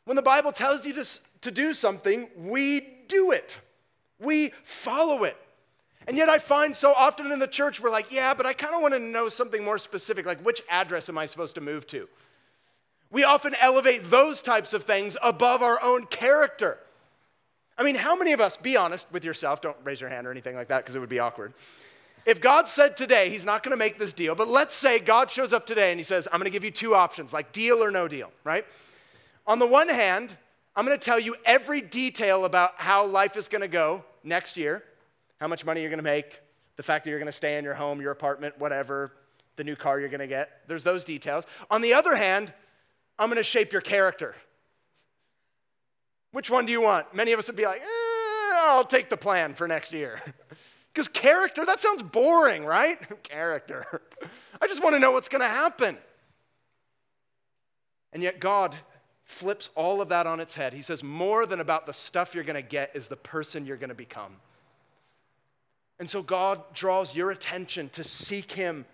[0.03, 1.05] When the Bible tells you to,
[1.39, 3.57] to do something, we do it,
[4.19, 5.37] we follow it.
[6.09, 8.73] And yet, I find so often in the church, we're like, yeah, but I kind
[8.73, 11.85] of want to know something more specific, like which address am I supposed to move
[11.85, 12.09] to?
[13.11, 16.79] We often elevate those types of things above our own character.
[17.77, 20.31] I mean, how many of us, be honest with yourself, don't raise your hand or
[20.31, 21.53] anything like that because it would be awkward.
[22.25, 25.29] If God said today he's not going to make this deal, but let's say God
[25.29, 27.83] shows up today and he says, I'm going to give you two options, like deal
[27.83, 28.65] or no deal, right?
[29.45, 30.35] On the one hand,
[30.75, 34.57] I'm going to tell you every detail about how life is going to go next
[34.57, 34.83] year
[35.39, 36.41] how much money you're going to make,
[36.75, 39.11] the fact that you're going to stay in your home, your apartment, whatever,
[39.55, 40.61] the new car you're going to get.
[40.67, 41.45] There's those details.
[41.69, 42.53] On the other hand,
[43.17, 44.35] I'm going to shape your character.
[46.31, 47.13] Which one do you want?
[47.13, 50.19] Many of us would be like, eh, I'll take the plan for next year.
[50.91, 52.97] Because character, that sounds boring, right?
[53.23, 53.85] character.
[54.61, 55.97] I just want to know what's going to happen.
[58.11, 58.75] And yet, God
[59.23, 60.73] flips all of that on its head.
[60.73, 63.77] He says, more than about the stuff you're going to get is the person you're
[63.77, 64.37] going to become.
[65.99, 68.85] And so God draws your attention to seek Him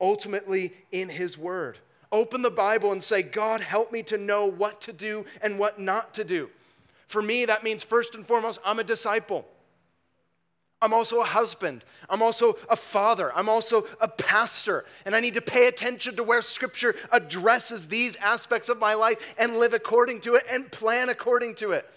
[0.00, 1.78] ultimately in His Word.
[2.12, 5.78] Open the Bible and say, God, help me to know what to do and what
[5.78, 6.50] not to do.
[7.06, 9.46] For me, that means first and foremost, I'm a disciple.
[10.82, 11.84] I'm also a husband.
[12.08, 13.32] I'm also a father.
[13.36, 14.86] I'm also a pastor.
[15.04, 19.34] And I need to pay attention to where Scripture addresses these aspects of my life
[19.38, 21.88] and live according to it and plan according to it.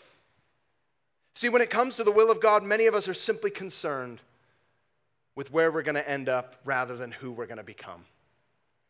[1.36, 4.20] See, when it comes to the will of God, many of us are simply concerned
[5.36, 8.06] with where we're going to end up rather than who we're going to become.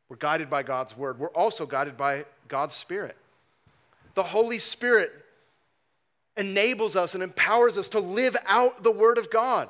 [0.10, 1.20] We're guided by God's word.
[1.20, 3.16] We're also guided by God's Spirit.
[4.16, 5.12] The Holy Spirit
[6.38, 9.70] enables us and empowers us to live out the Word of God.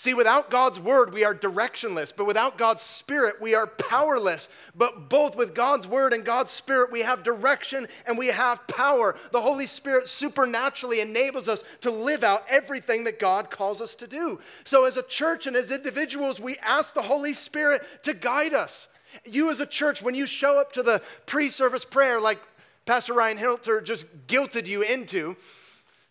[0.00, 4.48] See, without God's word, we are directionless, but without God's spirit, we are powerless.
[4.76, 9.16] But both with God's word and God's spirit, we have direction and we have power.
[9.32, 14.06] The Holy Spirit supernaturally enables us to live out everything that God calls us to
[14.06, 14.38] do.
[14.62, 18.86] So, as a church and as individuals, we ask the Holy Spirit to guide us.
[19.24, 22.38] You, as a church, when you show up to the pre service prayer, like
[22.86, 25.34] Pastor Ryan Hilter just guilted you into,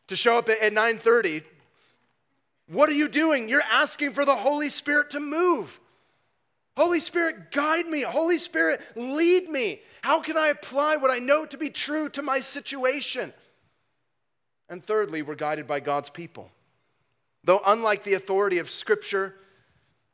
[0.07, 1.43] to show up at 9:30
[2.69, 3.47] what are you doing?
[3.47, 5.79] You're asking for the Holy Spirit to move.
[6.75, 8.01] Holy Spirit, guide me.
[8.01, 9.81] Holy Spirit, lead me.
[10.01, 13.33] How can I apply what I know to be true to my situation?
[14.69, 16.51] And thirdly, we're guided by God's people.
[17.43, 19.35] Though, unlike the authority of Scripture,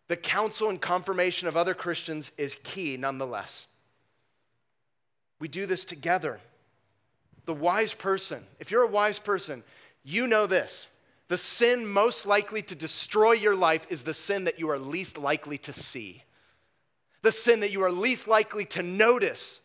[0.08, 3.68] the counsel and confirmation of other Christians is key nonetheless.
[5.39, 6.39] We do this together.
[7.45, 9.64] The wise person, if you're a wise person,
[10.04, 10.88] you know this
[11.34, 15.17] the sin most likely to destroy your life is the sin that you are least
[15.17, 16.21] likely to see.
[17.23, 19.59] The sin that you are least likely to notice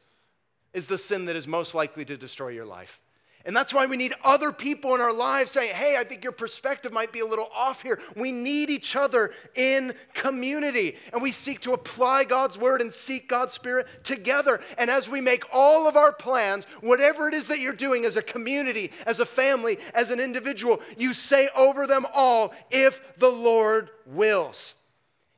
[0.72, 3.02] is the sin that is most likely to destroy your life.
[3.49, 6.34] And that's why we need other people in our lives saying, hey, I think your
[6.34, 7.99] perspective might be a little off here.
[8.14, 10.96] We need each other in community.
[11.14, 14.61] And we seek to apply God's word and seek God's spirit together.
[14.76, 18.18] And as we make all of our plans, whatever it is that you're doing as
[18.18, 23.30] a community, as a family, as an individual, you say over them all, if the
[23.30, 24.74] Lord wills.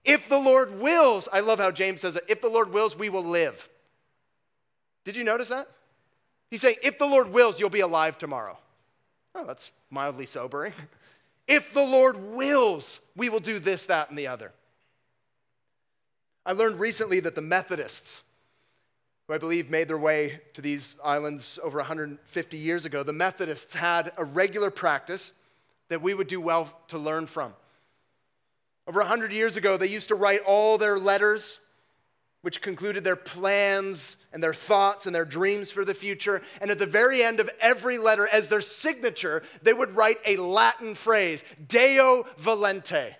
[0.04, 3.08] If the Lord wills, I love how James says it, if the Lord wills, we
[3.08, 3.68] will live.
[5.04, 5.68] Did you notice that?
[6.50, 8.58] He's saying, if the Lord wills, you'll be alive tomorrow.
[9.34, 10.72] Oh, that's mildly sobering.
[11.46, 14.52] if the Lord wills, we will do this, that, and the other.
[16.44, 18.22] I learned recently that the Methodists,
[19.28, 23.74] who I believe made their way to these islands over 150 years ago, the Methodists
[23.74, 25.32] had a regular practice
[25.88, 27.54] that we would do well to learn from.
[28.88, 31.60] Over 100 years ago, they used to write all their letters
[32.42, 36.40] which concluded their plans and their thoughts and their dreams for the future.
[36.60, 40.36] And at the very end of every letter, as their signature, they would write a
[40.36, 43.14] Latin phrase Deo volente,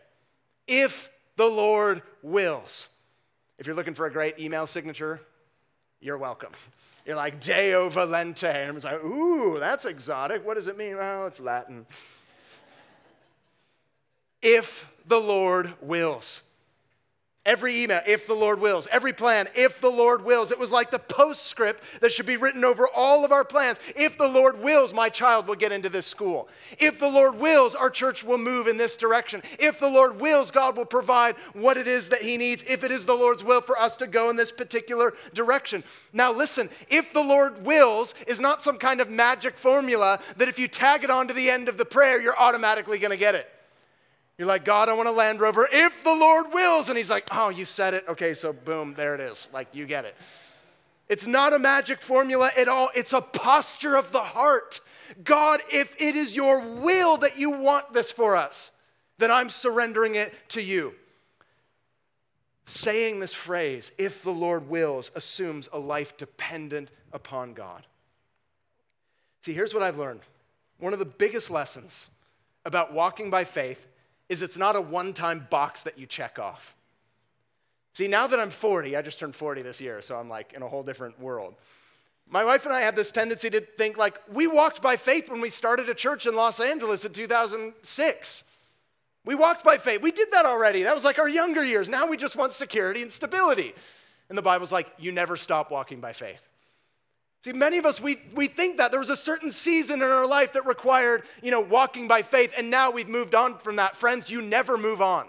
[0.66, 2.88] if the Lord wills.
[3.58, 5.20] If you're looking for a great email signature,
[6.00, 6.52] you're welcome.
[7.04, 8.68] You're like Deo volente.
[8.68, 10.46] And it's like, ooh, that's exotic.
[10.46, 10.96] What does it mean?
[10.96, 11.84] Well, it's Latin.
[14.40, 16.42] If the Lord wills.
[17.50, 18.86] Every email, if the Lord wills.
[18.92, 20.52] Every plan, if the Lord wills.
[20.52, 23.80] It was like the postscript that should be written over all of our plans.
[23.96, 26.48] If the Lord wills, my child will get into this school.
[26.78, 29.42] If the Lord wills, our church will move in this direction.
[29.58, 32.92] If the Lord wills, God will provide what it is that He needs, if it
[32.92, 35.82] is the Lord's will for us to go in this particular direction.
[36.12, 40.56] Now, listen, if the Lord wills is not some kind of magic formula that if
[40.56, 43.34] you tag it on to the end of the prayer, you're automatically going to get
[43.34, 43.50] it.
[44.40, 46.88] You're like, God, I want a Land Rover if the Lord wills.
[46.88, 48.06] And he's like, oh, you said it.
[48.08, 49.50] Okay, so boom, there it is.
[49.52, 50.16] Like, you get it.
[51.10, 54.80] It's not a magic formula at all, it's a posture of the heart.
[55.22, 58.70] God, if it is your will that you want this for us,
[59.18, 60.94] then I'm surrendering it to you.
[62.64, 67.86] Saying this phrase, if the Lord wills, assumes a life dependent upon God.
[69.42, 70.22] See, here's what I've learned.
[70.78, 72.08] One of the biggest lessons
[72.64, 73.86] about walking by faith
[74.30, 76.74] is it's not a one time box that you check off.
[77.92, 80.62] See, now that I'm 40, I just turned 40 this year, so I'm like in
[80.62, 81.54] a whole different world.
[82.30, 85.40] My wife and I have this tendency to think like we walked by faith when
[85.40, 88.44] we started a church in Los Angeles in 2006.
[89.24, 90.00] We walked by faith.
[90.00, 90.84] We did that already.
[90.84, 91.88] That was like our younger years.
[91.88, 93.74] Now we just want security and stability.
[94.28, 96.42] And the Bible's like, you never stop walking by faith.
[97.42, 100.26] See, many of us, we, we think that there was a certain season in our
[100.26, 103.96] life that required, you know, walking by faith, and now we've moved on from that.
[103.96, 105.26] Friends, you never move on.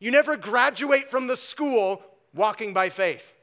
[0.00, 2.02] You never graduate from the school
[2.34, 3.34] walking by faith.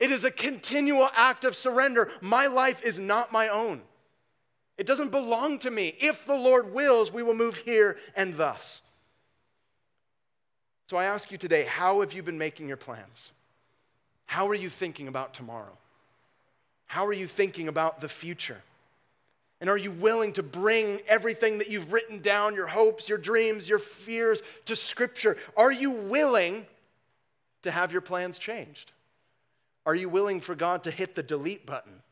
[0.00, 2.10] It is a continual act of surrender.
[2.20, 3.82] My life is not my own.
[4.76, 5.94] It doesn't belong to me.
[6.00, 8.82] If the Lord wills, we will move here and thus.
[10.88, 13.30] So I ask you today, how have you been making your plans?
[14.26, 15.78] How are you thinking about tomorrow?
[16.86, 18.62] How are you thinking about the future?
[19.60, 23.68] And are you willing to bring everything that you've written down, your hopes, your dreams,
[23.68, 25.36] your fears, to Scripture?
[25.56, 26.66] Are you willing
[27.62, 28.92] to have your plans changed?
[29.86, 32.02] Are you willing for God to hit the delete button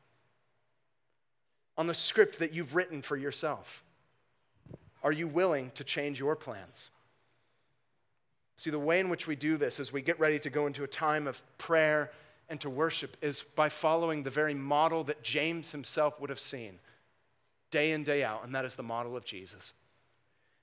[1.79, 3.85] on the script that you've written for yourself?
[5.03, 6.91] Are you willing to change your plans?
[8.57, 10.85] See, the way in which we do this is we get ready to go into
[10.85, 12.11] a time of prayer
[12.53, 16.79] and to worship is by following the very model that James himself would have seen.
[17.71, 19.73] day in, day out, and that is the model of Jesus.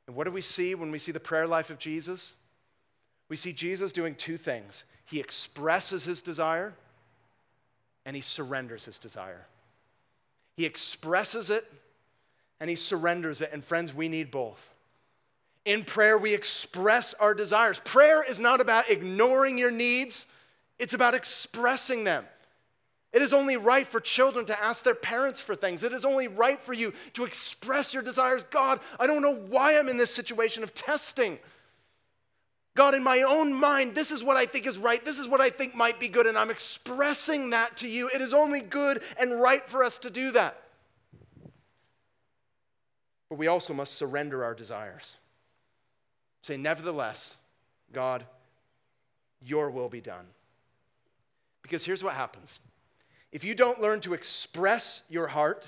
[0.05, 2.33] And what do we see when we see the prayer life of Jesus?
[3.27, 6.75] We see Jesus doing two things he expresses his desire
[8.05, 9.47] and he surrenders his desire.
[10.57, 11.65] He expresses it
[12.59, 13.49] and he surrenders it.
[13.51, 14.69] And friends, we need both.
[15.65, 17.79] In prayer, we express our desires.
[17.79, 20.27] Prayer is not about ignoring your needs,
[20.79, 22.25] it's about expressing them.
[23.11, 25.83] It is only right for children to ask their parents for things.
[25.83, 28.43] It is only right for you to express your desires.
[28.45, 31.39] God, I don't know why I'm in this situation of testing.
[32.75, 35.03] God, in my own mind, this is what I think is right.
[35.03, 38.09] This is what I think might be good, and I'm expressing that to you.
[38.13, 40.61] It is only good and right for us to do that.
[43.27, 45.17] But we also must surrender our desires.
[46.41, 47.37] Say, nevertheless,
[47.91, 48.23] God,
[49.41, 50.25] your will be done.
[51.61, 52.59] Because here's what happens
[53.31, 55.65] if you don't learn to express your heart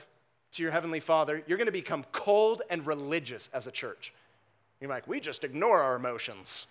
[0.54, 4.14] to your Heavenly Father, you're going to become cold and religious as a church.
[4.80, 6.66] You're like, we just ignore our emotions.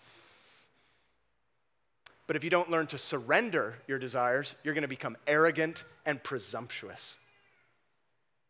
[2.27, 6.23] But if you don't learn to surrender your desires, you're going to become arrogant and
[6.23, 7.17] presumptuous.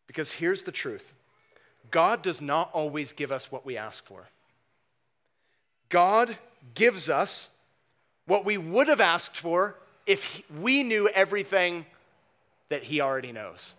[0.06, 1.12] Because here's the truth
[1.90, 4.28] God does not always give us what we ask for.
[5.88, 6.36] God
[6.74, 7.48] gives us
[8.26, 9.76] what we would have asked for
[10.06, 11.86] if we knew everything
[12.68, 13.74] that He already knows.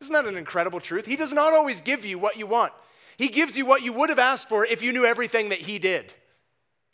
[0.00, 1.06] Isn't that an incredible truth?
[1.06, 2.72] He does not always give you what you want.
[3.18, 5.78] He gives you what you would have asked for if you knew everything that He
[5.78, 6.14] did,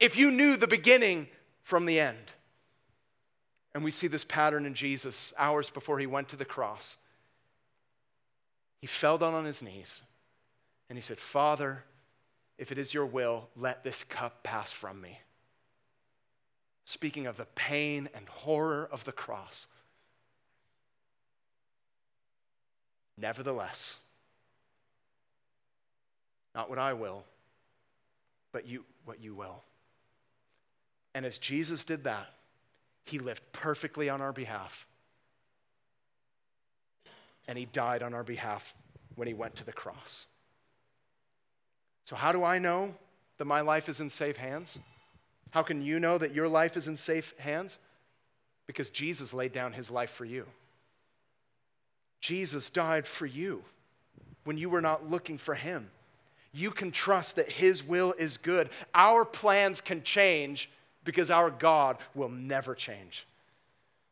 [0.01, 1.29] if you knew the beginning
[1.63, 2.33] from the end.
[3.77, 6.97] And we see this pattern in Jesus hours before he went to the cross.
[8.81, 10.01] He fell down on his knees
[10.89, 11.85] and he said, Father,
[12.57, 15.19] if it is your will, let this cup pass from me.
[16.87, 19.67] Speaking of the pain and horror of the cross.
[23.19, 23.97] Nevertheless,
[26.55, 27.25] not what I will,
[28.53, 29.63] but you, what you will.
[31.13, 32.29] And as Jesus did that,
[33.05, 34.87] he lived perfectly on our behalf.
[37.49, 38.75] And he died on our behalf
[39.17, 40.27] when he went to the cross.
[42.05, 42.95] So, how do I know
[43.39, 44.79] that my life is in safe hands?
[45.51, 47.79] How can you know that your life is in safe hands?
[48.67, 50.47] Because Jesus laid down his life for you.
[52.21, 53.63] Jesus died for you
[54.45, 55.91] when you were not looking for him.
[56.53, 58.71] You can trust that his will is good.
[58.95, 60.71] Our plans can change,
[61.05, 63.27] because our God will never change.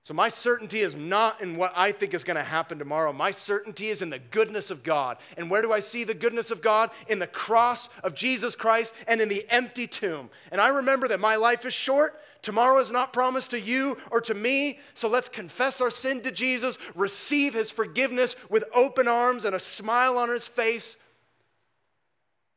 [0.05, 3.11] So, my certainty is not in what I think is going to happen tomorrow.
[3.11, 5.17] My certainty is in the goodness of God.
[5.39, 6.91] And where do I see the goodness of God?
[7.09, 10.29] In the cross of Jesus Christ and in the empty tomb.
[10.53, 12.21] And I remember that my life is short.
[12.43, 14.79] Tomorrow is not promised to you or to me.
[14.93, 19.61] So, let's confess our sin to Jesus, receive his forgiveness with open arms and a
[19.61, 20.99] smile on his face,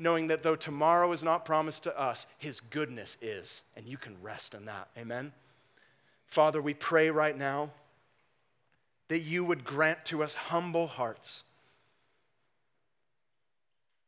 [0.02, 3.62] knowing that though tomorrow is not promised to us, his goodness is.
[3.78, 4.90] And you can rest in that.
[4.98, 5.32] Amen.
[6.28, 7.72] Father, we pray right now
[9.08, 11.44] that you would grant to us humble hearts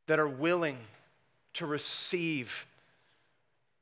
[0.07, 0.77] that are willing
[1.53, 2.65] to receive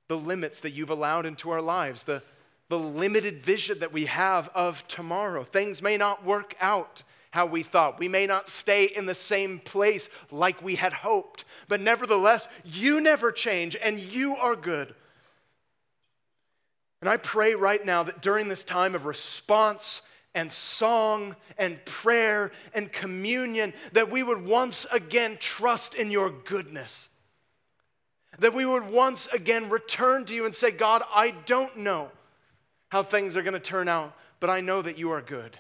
[0.08, 2.22] the limits that you've allowed into our lives, the,
[2.70, 5.44] the limited vision that we have of tomorrow.
[5.44, 8.00] Things may not work out how we thought.
[8.00, 13.02] We may not stay in the same place like we had hoped, but nevertheless, you
[13.02, 14.96] never change and you are good.
[17.02, 20.02] And I pray right now that during this time of response
[20.34, 27.10] and song and prayer and communion, that we would once again trust in your goodness.
[28.40, 32.12] That we would once again return to you and say, God, I don't know
[32.90, 35.58] how things are going to turn out, but I know that you are good.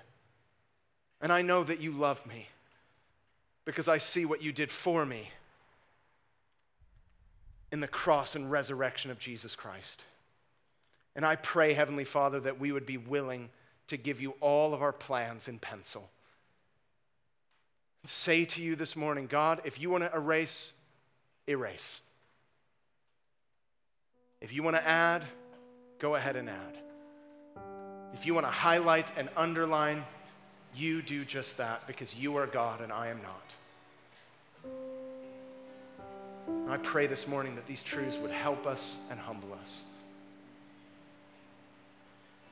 [1.21, 2.47] And I know that you love me
[3.65, 5.31] because I see what you did for me
[7.71, 10.03] in the cross and resurrection of Jesus Christ.
[11.17, 13.49] And I pray, Heavenly Father, that we would be willing
[13.87, 16.07] to give you all of our plans in pencil.
[18.05, 20.73] Say to you this morning, God, if you want to erase,
[21.47, 22.01] erase.
[24.41, 25.23] If you want to add,
[25.97, 26.77] go ahead and add.
[28.13, 30.03] If you want to highlight and underline,
[30.75, 33.55] you do just that because you are God and I am not.
[36.69, 39.83] I pray this morning that these truths would help us and humble us.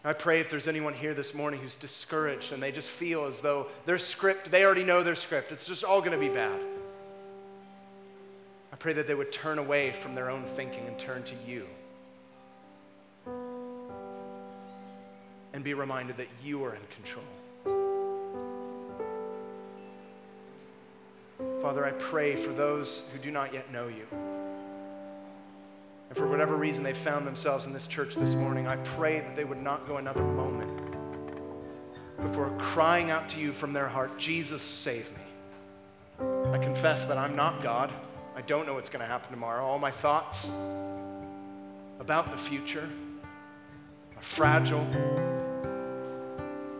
[0.06, 3.42] I pray if there's anyone here this morning who's discouraged and they just feel as
[3.42, 6.62] though their script, they already know their script, it's just all going to be bad.
[8.72, 11.66] I pray that they would turn away from their own thinking and turn to you.
[15.54, 17.26] And be reminded that you are in control.
[21.64, 24.06] Father, I pray for those who do not yet know you.
[26.10, 29.36] And for whatever reason they found themselves in this church this morning, I pray that
[29.36, 30.86] they would not go another moment
[32.22, 35.24] before crying out to you from their heart, Jesus, save me.
[36.52, 37.92] I confess that I'm not God.
[38.36, 39.64] I don't know what's going to happen tomorrow.
[39.66, 40.52] All my thoughts
[42.00, 42.90] about the future
[44.16, 44.82] are fragile.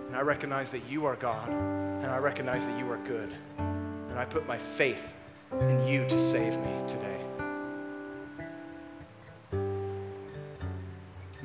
[0.08, 3.32] And I recognize that you are God, and I recognize that you are good.
[3.58, 5.06] And I put my faith
[5.52, 7.20] in you to save me today.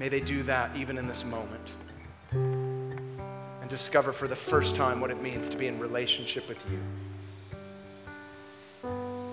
[0.01, 1.69] May they do that even in this moment
[2.33, 6.81] and discover for the first time what it means to be in relationship with you.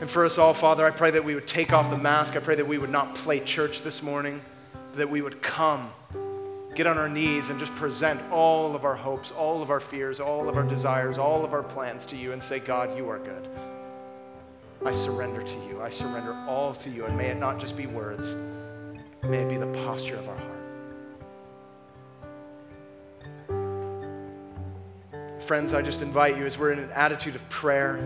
[0.01, 2.35] And for us all, Father, I pray that we would take off the mask.
[2.35, 4.41] I pray that we would not play church this morning,
[4.95, 5.89] that we would come,
[6.75, 10.19] get on our knees, and just present all of our hopes, all of our fears,
[10.19, 13.19] all of our desires, all of our plans to you and say, God, you are
[13.19, 13.47] good.
[14.85, 15.81] I surrender to you.
[15.81, 17.05] I surrender all to you.
[17.05, 18.35] And may it not just be words,
[19.23, 20.56] may it be the posture of our heart.
[25.47, 28.01] Friends, I just invite you as we're in an attitude of prayer.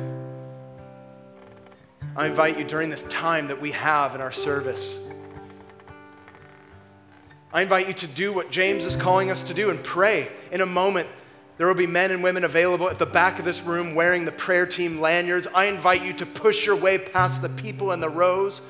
[2.16, 5.00] I invite you during this time that we have in our service.
[7.52, 10.28] I invite you to do what James is calling us to do and pray.
[10.52, 11.08] In a moment,
[11.58, 14.32] there will be men and women available at the back of this room wearing the
[14.32, 15.48] prayer team lanyards.
[15.48, 18.62] I invite you to push your way past the people in the rows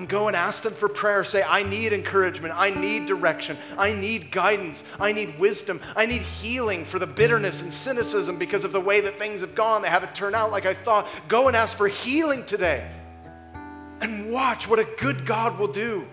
[0.00, 1.24] and go and ask them for prayer.
[1.24, 2.54] Say, I need encouragement.
[2.56, 3.58] I need direction.
[3.76, 4.82] I need guidance.
[4.98, 5.78] I need wisdom.
[5.94, 9.54] I need healing for the bitterness and cynicism because of the way that things have
[9.54, 9.82] gone.
[9.82, 11.06] They haven't turned out like I thought.
[11.28, 12.90] Go and ask for healing today
[14.00, 16.08] and watch what a good God will do.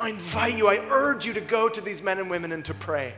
[0.00, 2.72] I invite you, I urge you to go to these men and women and to
[2.72, 3.12] pray.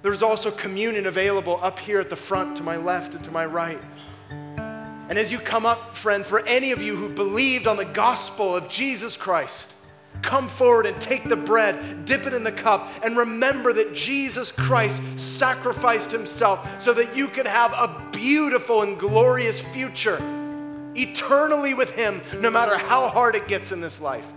[0.00, 3.44] There's also communion available up here at the front to my left and to my
[3.44, 3.80] right.
[5.12, 8.56] And as you come up, friend, for any of you who believed on the gospel
[8.56, 9.70] of Jesus Christ,
[10.22, 14.50] come forward and take the bread, dip it in the cup, and remember that Jesus
[14.50, 20.16] Christ sacrificed himself so that you could have a beautiful and glorious future
[20.94, 24.32] eternally with him, no matter how hard it gets in this life.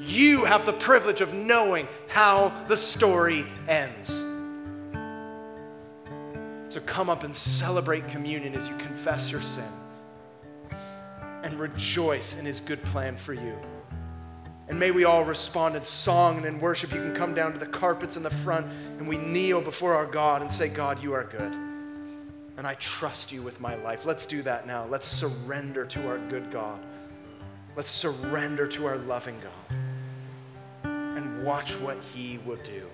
[0.00, 4.22] You have the privilege of knowing how the story ends.
[6.68, 9.64] So come up and celebrate communion as you confess your sin
[11.44, 13.56] and rejoice in his good plan for you.
[14.66, 16.92] And may we all respond in song and in worship.
[16.92, 18.66] You can come down to the carpets in the front
[18.98, 21.52] and we kneel before our God and say, God, you are good.
[22.56, 24.06] And I trust you with my life.
[24.06, 24.86] Let's do that now.
[24.86, 26.80] Let's surrender to our good God.
[27.76, 29.78] Let's surrender to our loving God
[30.84, 32.86] and watch what he will do.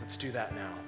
[0.00, 0.81] Let's do that now.